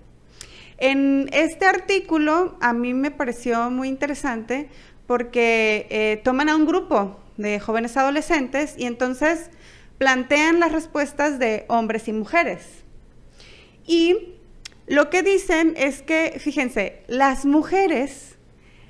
[0.78, 4.70] En este artículo a mí me pareció muy interesante
[5.08, 9.50] porque eh, toman a un grupo de jóvenes adolescentes y entonces
[9.98, 12.84] plantean las respuestas de hombres y mujeres.
[13.86, 14.36] Y
[14.88, 18.38] lo que dicen es que, fíjense, las mujeres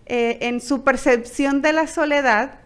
[0.05, 2.59] eh, en su percepción de la soledad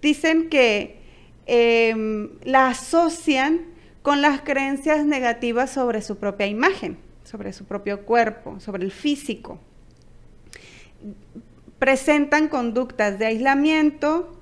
[0.00, 1.00] dicen que
[1.46, 3.66] em, la asocian
[4.02, 9.60] con las creencias negativas sobre su propia imagen, sobre su propio cuerpo, sobre el físico
[11.82, 14.38] presentan conductas de aislamiento.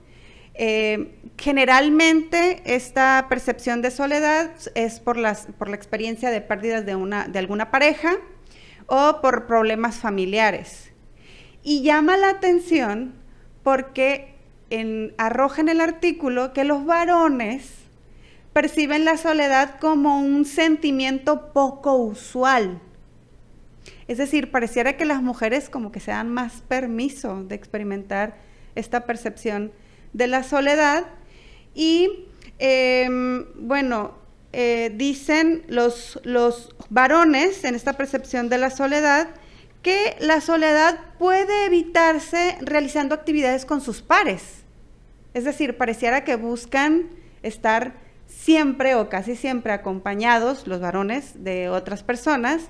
[0.55, 6.96] Eh, generalmente esta percepción de soledad es por, las, por la experiencia de pérdidas de,
[6.96, 8.16] una, de alguna pareja
[8.86, 10.92] o por problemas familiares.
[11.62, 13.14] Y llama la atención
[13.62, 14.34] porque
[15.18, 17.74] arroja en el artículo que los varones
[18.53, 22.80] perciben la soledad como un sentimiento poco usual.
[24.09, 28.36] Es decir, pareciera que las mujeres como que se dan más permiso de experimentar
[28.74, 29.72] esta percepción
[30.13, 31.07] de la soledad.
[31.75, 32.27] Y
[32.59, 34.15] em, bueno,
[34.53, 39.29] eh, dicen los, los varones en esta percepción de la soledad
[39.83, 44.65] que la soledad puede evitarse realizando actividades con sus pares.
[45.33, 47.09] Es decir, pareciera que buscan
[47.43, 47.95] estar
[48.27, 52.63] siempre o casi siempre acompañados los varones de otras personas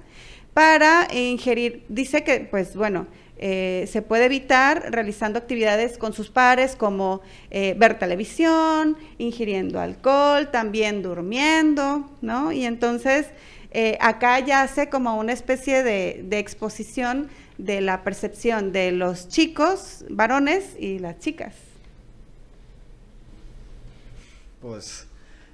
[0.55, 3.07] para ingerir, dice que pues bueno,
[3.43, 10.51] eh, se puede evitar realizando actividades con sus pares como eh, ver televisión, ingiriendo alcohol,
[10.51, 12.53] también durmiendo, ¿no?
[12.53, 13.29] Y entonces
[13.71, 19.29] eh, acá ya hace como una especie de, de, exposición de la percepción de los
[19.29, 21.55] chicos, varones y las chicas.
[24.61, 25.07] Pues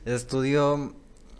[0.05, 0.93] el estudio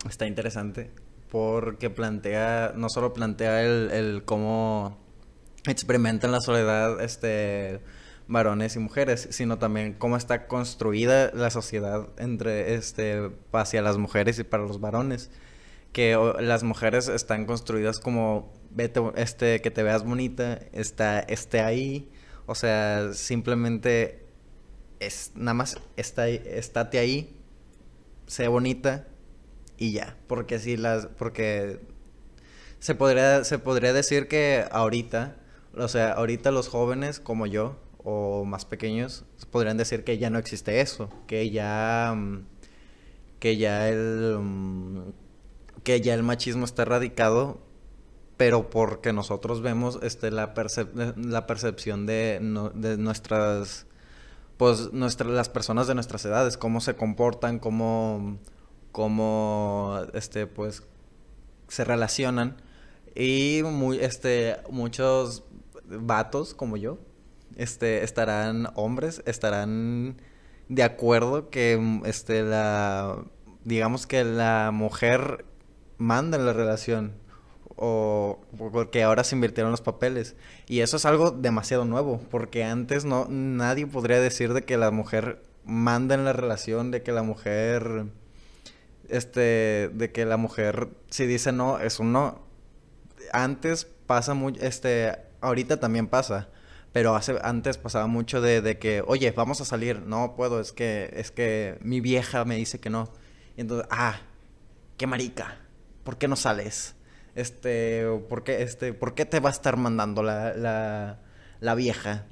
[0.09, 0.91] está interesante
[1.31, 4.97] porque plantea, no solo plantea el, cómo
[5.73, 7.81] experimentan la soledad este
[8.29, 14.39] varones y mujeres, sino también cómo está construida la sociedad entre este hacia las mujeres
[14.39, 15.31] y para los varones.
[15.93, 22.11] Que las mujeres están construidas como vete este que te veas bonita, está esté ahí,
[22.47, 24.27] o sea, simplemente
[25.01, 27.37] es nada más está estate ahí
[28.27, 29.07] sea bonita
[29.77, 30.17] y ya.
[30.27, 31.07] Porque si las.
[31.07, 31.81] Porque
[32.79, 35.37] se podría, se podría decir que ahorita,
[35.77, 40.39] o sea, ahorita los jóvenes como yo, o más pequeños, podrían decir que ya no
[40.39, 41.11] existe eso.
[41.27, 42.15] Que ya.
[42.17, 42.47] Mm,
[43.41, 44.39] que ya el.
[44.41, 45.13] Mm,
[45.83, 47.61] que ya el machismo está erradicado.
[48.37, 50.53] Pero porque nosotros vemos este, la,
[51.17, 52.39] la percepción de,
[52.75, 53.87] de nuestras
[54.57, 58.39] pues nuestra, las personas de nuestras edades, cómo se comportan, cómo,
[58.93, 60.83] cómo este, pues,
[61.69, 62.57] se relacionan.
[63.15, 65.45] Y muy, este, muchos
[65.89, 66.99] vatos como yo,
[67.57, 70.21] este, estarán hombres, estarán
[70.69, 73.25] de acuerdo que, este, la,
[73.65, 75.45] digamos que la mujer
[75.99, 77.15] manda en la relación
[77.77, 80.35] o porque ahora se invirtieron los papeles.
[80.67, 84.91] Y eso es algo demasiado nuevo, porque antes no nadie podría decir de que la
[84.91, 88.07] mujer manda en la relación, de que la mujer
[89.09, 92.47] este de que la mujer si dice no es un no.
[93.33, 96.49] Antes pasa mucho este ahorita también pasa,
[96.93, 100.73] pero hace antes pasaba mucho de, de, que, "Oye, vamos a salir." No puedo, es
[100.73, 103.13] que es que mi vieja me dice que no.
[103.57, 104.21] Y entonces, "Ah,
[104.97, 105.59] qué marica.
[106.05, 106.97] ¿Por qué no sales?"
[107.37, 111.21] este, ¿por qué, este, ¿por qué te va a estar mandando la, la,
[111.61, 112.25] la vieja?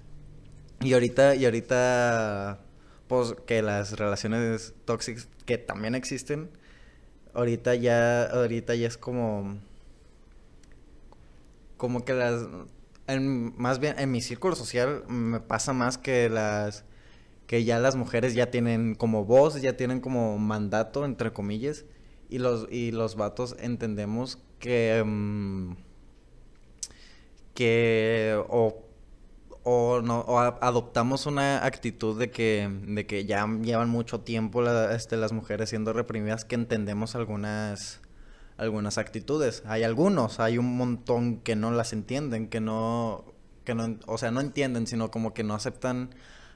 [0.80, 2.60] Y ahorita, y ahorita,
[3.06, 6.50] pues que las relaciones tóxicas que también existen,
[7.34, 9.58] ahorita ya, ahorita ya es como,
[11.76, 12.46] como que las,
[13.06, 16.84] en, más bien en mi círculo social me pasa más que las,
[17.46, 21.84] que ya las mujeres ya tienen como voz, ya tienen como mandato, entre comillas,
[22.28, 25.72] y los, y los vatos entendemos que, mm,
[27.54, 28.84] que o,
[29.62, 35.16] o, no, o adoptamos una actitud de que, de que ya llevan mucho tiempo este,
[35.16, 38.00] las mujeres siendo reprimidas que entendemos algunas
[38.56, 39.62] algunas actitudes.
[39.66, 43.24] Hay algunos, hay un montón que no las entienden, que no,
[43.64, 46.10] que no, o sea, no entienden, sino como que no aceptan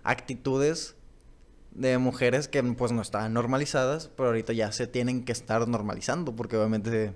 [0.05, 0.97] actitudes
[1.73, 6.35] de mujeres que pues no estaban normalizadas, pero ahorita ya se tienen que estar normalizando,
[6.35, 7.15] porque obviamente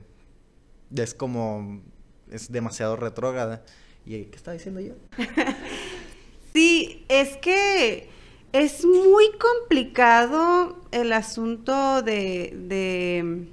[0.94, 1.82] es como,
[2.30, 3.64] es demasiado retrógrada.
[4.04, 4.94] ¿Y qué estaba diciendo yo?
[6.52, 8.08] sí, es que
[8.52, 13.48] es muy complicado el asunto de, de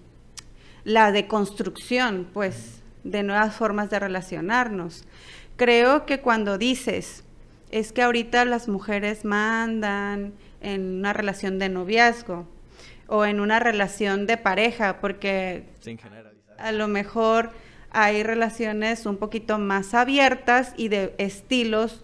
[0.89, 5.05] la deconstrucción, pues, de nuevas formas de relacionarnos.
[5.55, 7.23] Creo que cuando dices,
[7.69, 12.47] es que ahorita las mujeres mandan en una relación de noviazgo
[13.05, 15.65] o en una relación de pareja, porque...
[15.79, 15.99] Sin
[16.57, 17.51] a lo mejor
[17.91, 22.03] hay relaciones un poquito más abiertas y de estilos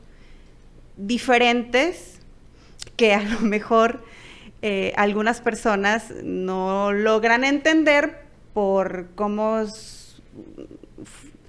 [0.96, 2.20] diferentes
[2.98, 4.06] que a lo mejor
[4.62, 8.25] eh, algunas personas no logran entender
[8.56, 9.66] por cómo,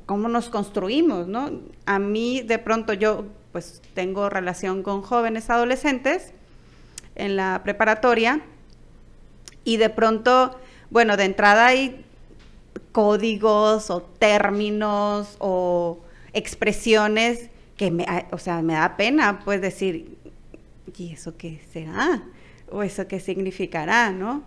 [0.07, 1.52] cómo nos construimos, ¿no?
[1.86, 6.32] A mí de pronto yo pues tengo relación con jóvenes adolescentes
[7.14, 8.40] en la preparatoria
[9.62, 10.59] y de pronto,
[10.90, 12.04] bueno, de entrada hay
[12.90, 16.00] códigos o términos o
[16.32, 20.16] expresiones que me, o sea, me da pena pues decir,
[20.98, 22.24] ¿y eso qué será?
[22.68, 24.42] ¿O eso qué significará, no?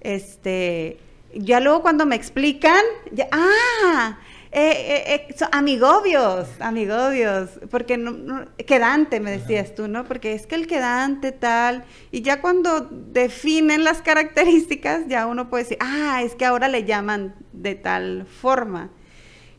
[0.00, 0.98] Este,
[1.34, 4.18] ya luego cuando me explican, ya, ah,
[4.52, 10.04] eh, eh, eh amigobios, amigobios, porque no, quedante me decías tú, ¿no?
[10.04, 15.64] Porque es que el quedante tal, y ya cuando definen las características, ya uno puede
[15.64, 18.90] decir, ah, es que ahora le llaman de tal forma.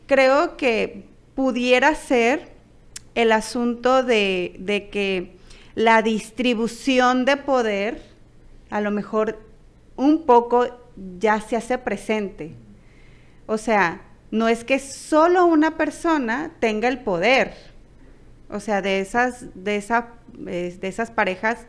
[0.08, 1.06] Creo que
[1.36, 2.52] pudiera ser
[3.16, 5.38] el asunto de, de que
[5.76, 8.02] la distribución de poder,
[8.70, 9.40] a lo mejor
[9.96, 10.68] un poco
[11.20, 12.54] ya se hace presente.
[13.46, 17.54] O sea, no es que solo una persona tenga el poder.
[18.50, 21.66] O sea, de esas, de esa, de esas parejas,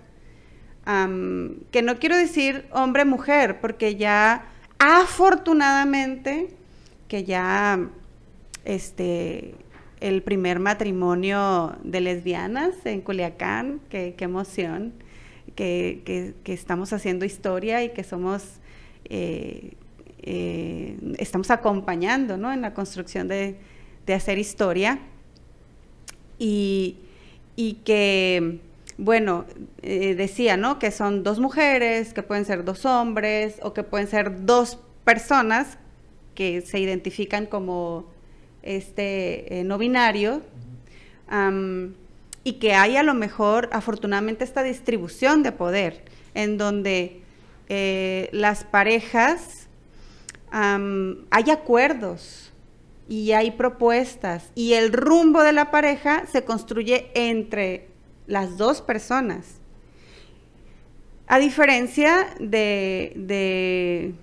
[0.85, 4.47] que no quiero decir hombre-mujer, porque ya
[4.79, 6.49] afortunadamente
[7.07, 7.79] que ya
[8.65, 9.55] este
[10.01, 14.95] el primer matrimonio de lesbianas en Culiacán, qué, emoción,
[15.55, 18.43] que, estamos haciendo historia y que somos
[19.07, 19.75] eh,
[20.23, 22.53] eh, estamos acompañando ¿no?
[22.53, 23.57] en la construcción de,
[24.15, 25.01] hacer historia
[26.39, 26.99] y,
[27.85, 28.59] que,
[28.99, 29.47] bueno,
[29.83, 30.79] eh, decía, ¿no?
[30.79, 35.79] Que son dos mujeres, que pueden ser dos hombres o que pueden ser dos personas
[36.35, 38.07] que se identifican como
[38.63, 40.43] este no binario
[42.45, 46.03] y que hay a lo mejor, afortunadamente, esta distribución de poder
[46.35, 47.22] en donde
[48.33, 49.69] las parejas
[50.51, 52.53] hay acuerdos
[53.09, 57.89] y hay propuestas y el rumbo de la pareja se construye entre
[58.27, 59.61] las dos personas.
[61.27, 64.15] A diferencia de,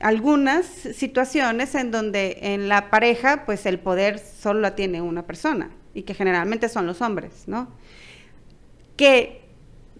[0.00, 5.70] algunas situaciones en donde en la pareja pues el poder solo la tiene una persona
[5.94, 7.68] y que generalmente son los hombres, ¿no?
[8.96, 9.45] Que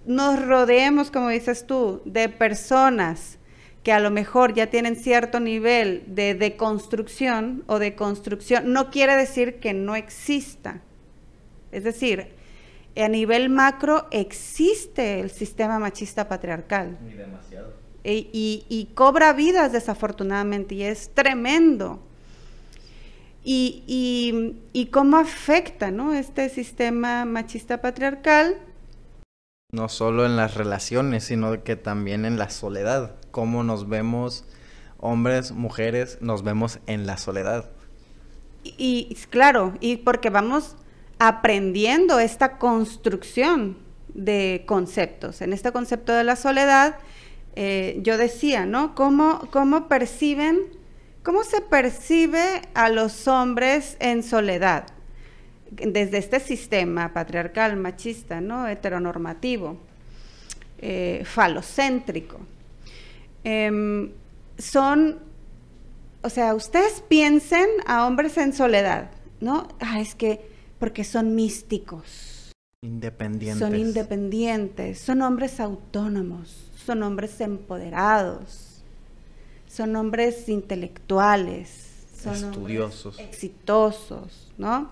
[0.06, 3.38] nos rodeemos, como dices tú, de personas
[3.82, 9.14] que a lo mejor ya tienen cierto nivel de deconstrucción o de construcción, no quiere
[9.14, 10.80] decir que no exista.
[11.70, 12.28] Es decir,
[12.96, 16.98] a nivel macro existe el sistema machista patriarcal.
[17.04, 17.74] Ni demasiado.
[18.02, 22.00] E, y, cobra vidas desafortunadamente y es tremendo.
[23.44, 26.14] Y, y, cómo afecta ¿no?
[26.14, 28.56] este sistema machista patriarcal.
[29.72, 34.46] No solo en las relaciones, sino que también en la soledad cómo nos vemos
[34.96, 37.68] hombres, mujeres, nos vemos en la soledad.
[38.64, 40.76] Y, claro, y porque vamos
[41.18, 43.76] aprendiendo esta construcción
[44.14, 45.42] de conceptos.
[45.42, 46.96] En este concepto de la soledad,
[47.56, 48.94] eh, yo decía, ¿no?
[48.94, 50.62] ¿Cómo, ¿Cómo perciben,
[51.22, 54.86] cómo se percibe a los hombres en soledad?
[55.70, 58.68] Desde este sistema patriarcal, machista, ¿no?
[58.68, 59.78] Heteronormativo,
[60.78, 62.38] eh, falocéntrico.
[63.44, 64.10] Em,
[64.58, 65.18] son,
[66.22, 69.10] o sea, ustedes piensen a hombres en soledad,
[69.40, 69.68] ¿no?
[69.80, 70.40] Ah, es que
[70.78, 72.52] porque son místicos.
[72.82, 73.58] Independientes.
[73.58, 78.82] Son independientes, son hombres autónomos, son hombres empoderados,
[79.66, 84.90] son hombres intelectuales, son estudiosos, exitosos, ¿no?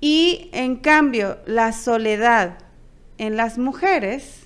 [0.00, 2.58] Y en cambio, la soledad
[3.18, 4.40] en las mujeres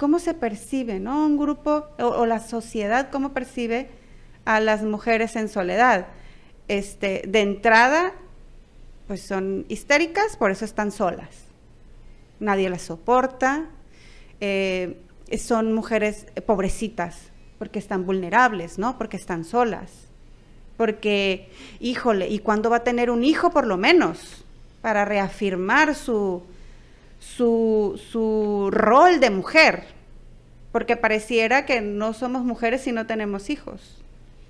[0.00, 1.26] cómo se percibe, ¿no?
[1.26, 3.90] Un grupo o, la sociedad, cómo percibe
[4.46, 6.06] a las mujeres en soledad.
[6.68, 8.14] Este, de entrada,
[9.06, 11.28] pues son histéricas, por eso están solas.
[12.38, 13.66] Nadie las soporta.
[14.40, 15.02] Eh,
[15.38, 17.18] son mujeres pobrecitas,
[17.58, 18.96] porque están vulnerables, ¿no?
[18.96, 19.90] Porque están solas.
[20.78, 24.46] Porque, híjole, ¿y cuándo va a tener un hijo por lo menos?
[24.82, 26.42] Para reafirmar su,
[27.18, 29.84] su, su rol de mujer,
[30.72, 34.00] porque pareciera que no somos mujeres si no tenemos hijos.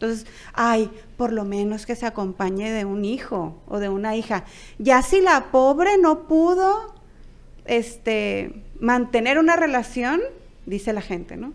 [0.01, 4.45] Entonces, ay, por lo menos que se acompañe de un hijo o de una hija.
[4.79, 6.95] Ya si la pobre no pudo
[7.67, 10.23] este, mantener una relación,
[10.65, 11.53] dice la gente, ¿no?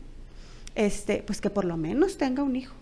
[0.75, 2.75] Este, pues que por lo menos tenga un hijo.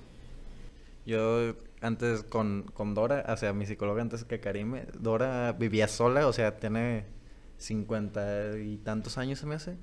[1.05, 6.27] Yo antes con, con Dora, o sea, mi psicóloga antes que Karime, Dora vivía sola,
[6.27, 7.05] o sea, tiene
[7.57, 9.77] cincuenta y tantos años se me hace.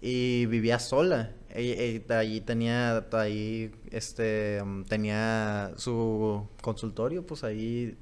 [0.00, 1.32] Y vivía sola.
[1.50, 7.96] Ella, allí tenía, ahí, este, mm, tenía su consultorio, pues ahí,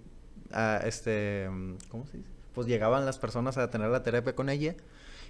[0.84, 2.36] este, mm, ¿cómo se dice?
[2.56, 4.76] pues llegaban las personas a tener la terapia con ella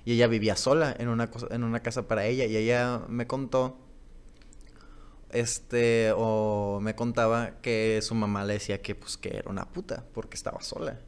[0.05, 3.77] y ella vivía sola en una, en una casa para ella y ella me contó
[5.31, 10.05] este o me contaba que su mamá le decía que pues que era una puta
[10.15, 11.01] porque estaba sola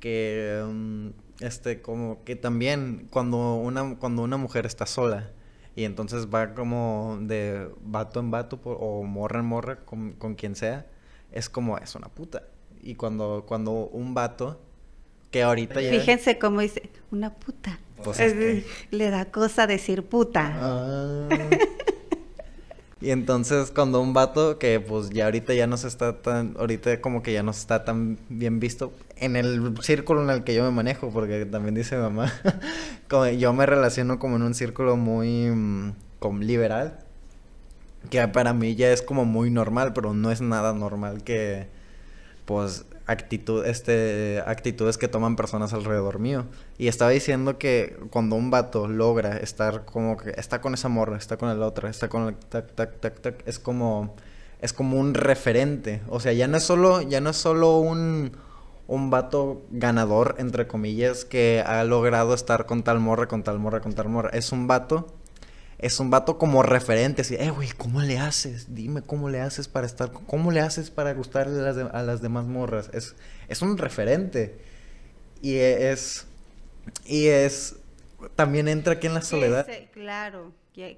[0.00, 1.08] que mm,
[1.40, 5.30] este como que también cuando una cuando una mujer está sola
[5.76, 10.56] y entonces va como de vato en vato o morra en morra con, con quien
[10.56, 10.86] sea
[11.32, 12.44] es como es una puta
[12.82, 14.60] y cuando cuando un vato
[15.30, 15.90] que ahorita ya...
[15.90, 17.78] Fíjense cómo dice, una puta.
[18.02, 18.18] Pues
[18.90, 20.52] le da cosa decir puta.
[20.54, 21.28] Ah.
[23.00, 27.00] y entonces cuando un vato que pues ya ahorita ya no se está tan, ahorita
[27.00, 30.64] como que ya no está tan bien visto en el círculo en el que yo
[30.64, 32.32] me manejo, porque también dice mamá,
[33.08, 36.98] como yo me relaciono como en un círculo muy mm, como liberal,
[38.10, 41.68] que para mí ya es como muy normal, pero no es nada normal que
[42.44, 46.46] pues actitud, este, actitudes que toman personas alrededor mío.
[46.78, 51.16] Y estaba diciendo que cuando un vato logra estar como que está con esa morra,
[51.16, 54.14] está con la otra, está con el tac, tac, tac, tac, es como,
[54.60, 56.02] es como un referente.
[56.08, 58.32] O sea, ya no es solo, ya no es solo un,
[58.86, 63.80] un vato ganador, entre comillas, que ha logrado estar con tal morra, con tal morra,
[63.80, 64.30] con tal morra.
[64.32, 65.06] Es un vato
[65.80, 68.74] es un vato como referente, así, eh, güey, ¿cómo le haces?
[68.74, 72.90] Dime cómo le haces para estar, cómo le haces para gustarle a las, demás morras.
[72.92, 73.16] Es,
[73.48, 74.60] es un referente.
[75.40, 76.26] Y es,
[77.06, 77.76] y es,
[78.36, 79.66] también entra aquí en la soledad.
[79.92, 80.52] claro,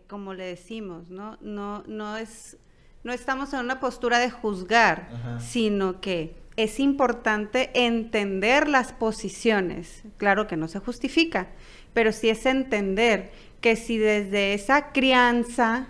[0.09, 1.39] como le decimos, ¿no?
[1.41, 2.57] No, no es,
[3.05, 5.09] no estamos en una postura de juzgar,
[5.39, 10.03] sino que es importante entender las posiciones.
[10.17, 11.51] Claro que no se justifica,
[11.95, 13.31] pero sí es entender
[13.63, 15.87] que si desde esa crianza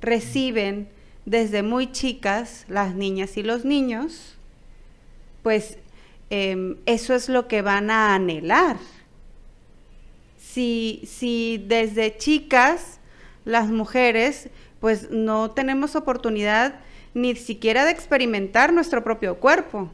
[0.00, 0.88] reciben
[1.26, 4.36] desde muy chicas las niñas y los niños,
[5.42, 5.78] pues
[6.30, 8.78] em, eso es lo que van a anhelar.
[10.38, 13.00] Si, si desde chicas
[13.44, 14.48] las mujeres
[14.80, 16.76] pues no tenemos oportunidad
[17.14, 19.90] ni siquiera de experimentar nuestro propio cuerpo,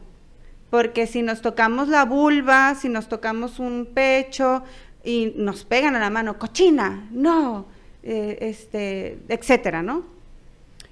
[0.69, 4.63] porque si nos tocamos la vulva, si nos tocamos un pecho,
[5.03, 7.65] y nos pegan a la mano, cochina, no,
[8.03, 10.03] eh, este, etcétera, ¿no?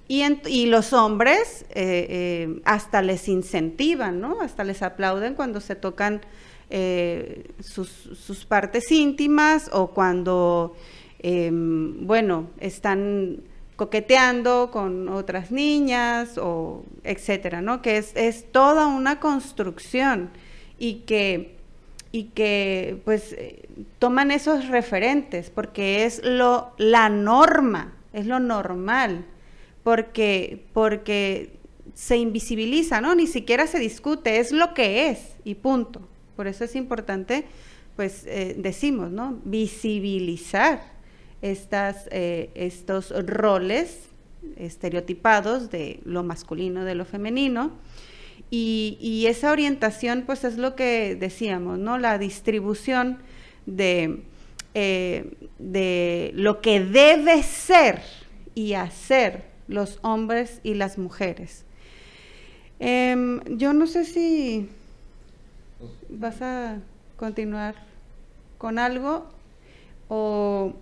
[0.07, 4.41] Y, y los hombres eh, eh, hasta les incentivan, ¿no?
[4.41, 6.21] Hasta les aplauden cuando se tocan
[7.59, 10.73] sus, sus, partes íntimas o cuando,
[11.19, 13.41] em, bueno, están
[13.75, 17.81] coqueteando con otras niñas o etcétera, ¿no?
[17.81, 20.29] Que es, es toda una construcción
[20.79, 21.57] y que
[22.13, 23.35] y que pues
[23.99, 29.25] toman esos referentes porque es lo la norma, es lo normal,
[29.83, 31.59] porque porque
[31.93, 33.15] se invisibiliza, ¿no?
[33.15, 36.01] Ni siquiera se discute, es lo que es y punto.
[36.35, 37.45] Por eso es importante,
[37.95, 39.39] pues eh, decimos, ¿no?
[39.43, 40.81] Visibilizar
[41.41, 44.09] estas, eh, estos roles
[44.55, 47.71] estereotipados de lo masculino, de lo femenino,
[48.53, 51.97] y, esa orientación, pues es lo que decíamos, ¿no?
[51.97, 53.19] La distribución
[53.75, 54.23] de,
[54.73, 58.01] eh, de lo que debe ser
[58.55, 61.65] y hacer los hombres y las mujeres.
[62.79, 64.69] Em, yo no sé si
[66.09, 66.79] vas a
[67.15, 67.75] continuar
[68.57, 69.27] con algo
[70.09, 70.73] o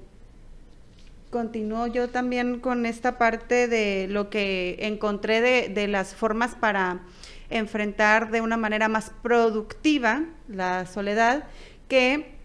[1.29, 7.01] continúo yo también con esta parte de lo que encontré de, de las formas para
[7.49, 11.43] enfrentar de una manera más productiva la soledad,
[11.87, 12.38] que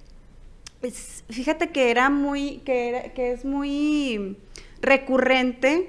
[0.84, 4.36] pues, fíjate que era muy, que, es muy
[4.82, 5.88] recurrente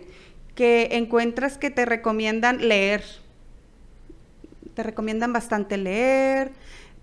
[0.56, 3.04] que encuentras que te recomiendan leer.
[4.74, 6.54] Te recomiendan bastante leer,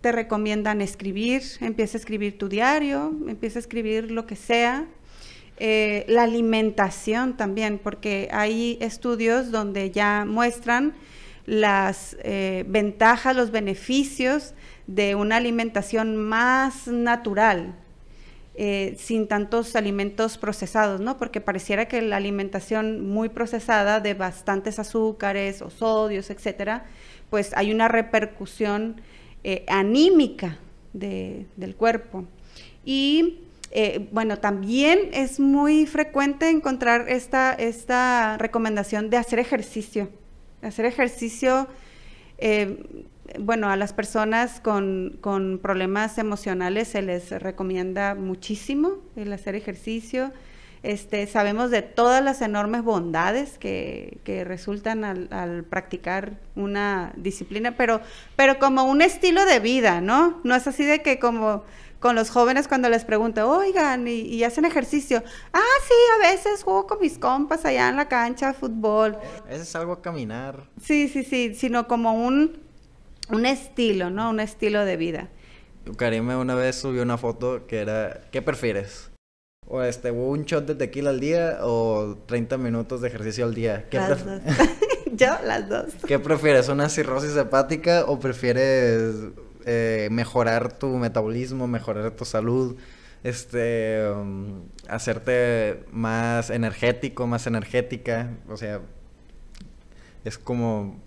[0.00, 4.86] te recomiendan escribir, empieza a escribir tu diario, empieza a escribir lo que sea.
[5.58, 10.94] Eh, la alimentación también, porque hay estudios donde ya muestran
[11.44, 14.54] las eh, ventajas, los beneficios
[14.86, 17.74] de una alimentación más natural,
[18.54, 21.16] eh, sin tantos alimentos procesados, ¿no?
[21.16, 26.84] Porque pareciera que la alimentación muy procesada de bastantes azúcares o sodios, etcétera,
[27.30, 29.00] pues hay una repercusión
[29.44, 30.58] eh, anímica
[30.92, 32.26] del cuerpo.
[32.84, 33.38] Y
[34.10, 40.10] bueno, también es muy frecuente encontrar esta, esta recomendación de hacer ejercicio
[40.62, 41.66] Hacer ejercicio,
[42.38, 43.04] eh,
[43.38, 45.18] bueno, a las personas con,
[45.62, 50.32] problemas emocionales se les recomienda muchísimo el hacer ejercicio.
[50.82, 57.76] Este, sabemos de todas las enormes bondades que, que resultan al, al, practicar una disciplina,
[57.76, 58.00] pero,
[58.34, 60.40] pero como un estilo de vida, ¿no?
[60.42, 61.62] No es así de que como
[62.02, 65.22] con los jóvenes cuando les pregunto, oigan, ¿y, hacen ejercicio?
[65.52, 69.16] Ah, sí, a veces juego con mis compas allá en la cancha, fútbol.
[69.48, 70.68] Es algo a caminar.
[70.82, 72.60] Sí, sí, sí, sino como un,
[73.32, 74.30] un estilo, ¿no?
[74.30, 75.28] Un estilo de vida.
[75.96, 79.10] Karime una vez subió una foto que era, ¿qué prefieres?
[79.66, 83.88] O este, un shot de tequila al día o 30 minutos de ejercicio al día.
[83.88, 84.40] ¿Qué las dos.
[85.12, 85.86] Yo, las dos.
[86.06, 86.68] ¿Qué prefieres?
[86.68, 89.14] ¿Una cirrosis hepática o prefieres
[89.64, 92.76] eh, mejorar tu metabolismo, mejorar tu salud,
[93.22, 98.80] este, um, hacerte más energético, más energética, o sea,
[100.24, 101.00] es como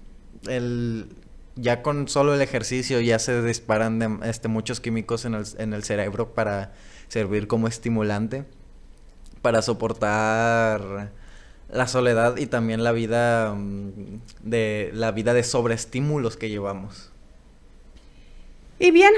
[0.48, 1.08] el
[1.56, 5.34] ya con solo el ejercicio ya se disparan este, muchos químicos en
[5.74, 6.74] el, cerebro para
[7.08, 8.46] servir como estimulante
[9.42, 11.12] para soportar
[11.70, 13.92] la soledad y también la vida um,
[14.42, 17.12] de la vida de sobreestímulos que llevamos.
[18.80, 19.14] Y bien,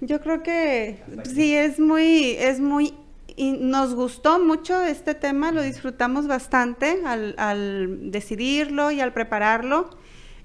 [0.00, 2.94] yo creo que sí es muy, es muy,
[3.34, 10.01] y nos gustó mucho este tema, lo disfrutamos bastante al decidirlo y al prepararlo.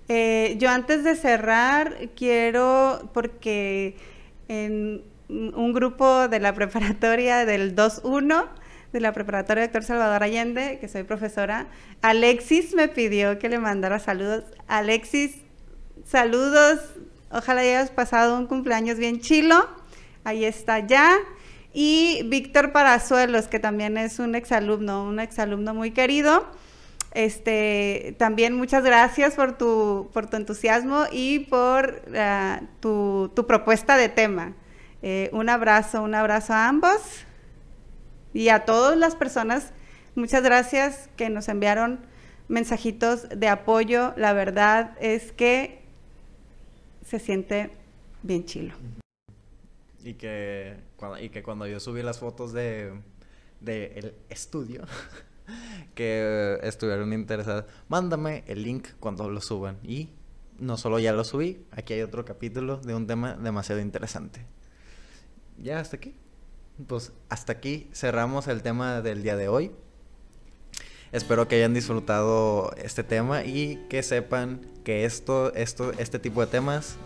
[0.10, 3.96] Eh, yo antes de cerrar quiero, porque
[4.48, 8.48] en un grupo de la preparatoria del 2-1,
[8.94, 11.68] de la preparatoria Doctor Salvador Allende, que soy profesora,
[12.02, 14.46] Alexis me pidió que le mandara saludos.
[14.68, 15.36] Alexis,
[16.06, 16.80] saludos
[17.32, 19.68] Ojalá hayas pasado un cumpleaños bien chilo.
[20.24, 21.18] Ahí está ya.
[21.74, 26.48] Y Víctor Parazuelos, que también es un exalumno, un exalumno muy querido.
[27.14, 34.10] Este, también muchas gracias por tu, por tu entusiasmo y por uh, tu, propuesta de
[34.10, 34.54] tema.
[35.02, 37.26] Eh, un abrazo, un abrazo a ambos
[38.34, 39.72] y a todas las personas.
[40.16, 42.00] Muchas gracias que nos enviaron
[42.48, 44.14] mensajitos de apoyo.
[44.18, 45.82] La verdad es que
[47.06, 47.72] se siente
[48.24, 48.76] bien chilo.
[50.04, 50.76] Y que,
[51.22, 52.94] y que cuando yo subí las fotos de,
[53.60, 54.86] de el estudio,
[55.96, 59.78] que estuvieron interesadas, mándame el link cuando lo suban.
[59.84, 60.10] Y
[60.60, 64.46] no solo ya lo subí, aquí hay otro capítulo de un tema demasiado interesante.
[65.58, 66.16] Ya hasta aquí.
[66.86, 69.72] Pues hasta aquí cerramos el tema del día de hoy.
[71.12, 76.48] Espero que hayan disfrutado este tema y que sepan que esto, esto, este tipo de
[76.48, 76.98] temas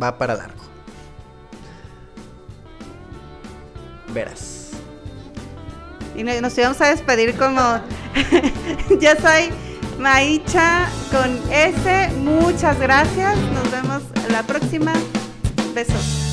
[0.00, 0.62] va para largo.
[4.14, 4.70] Verás.
[6.16, 7.60] Y nos íbamos a despedir como
[9.00, 9.52] yo soy
[9.98, 12.10] Maicha con S.
[12.18, 13.36] Muchas gracias.
[13.36, 14.92] Nos vemos la próxima.
[15.74, 16.25] Besos.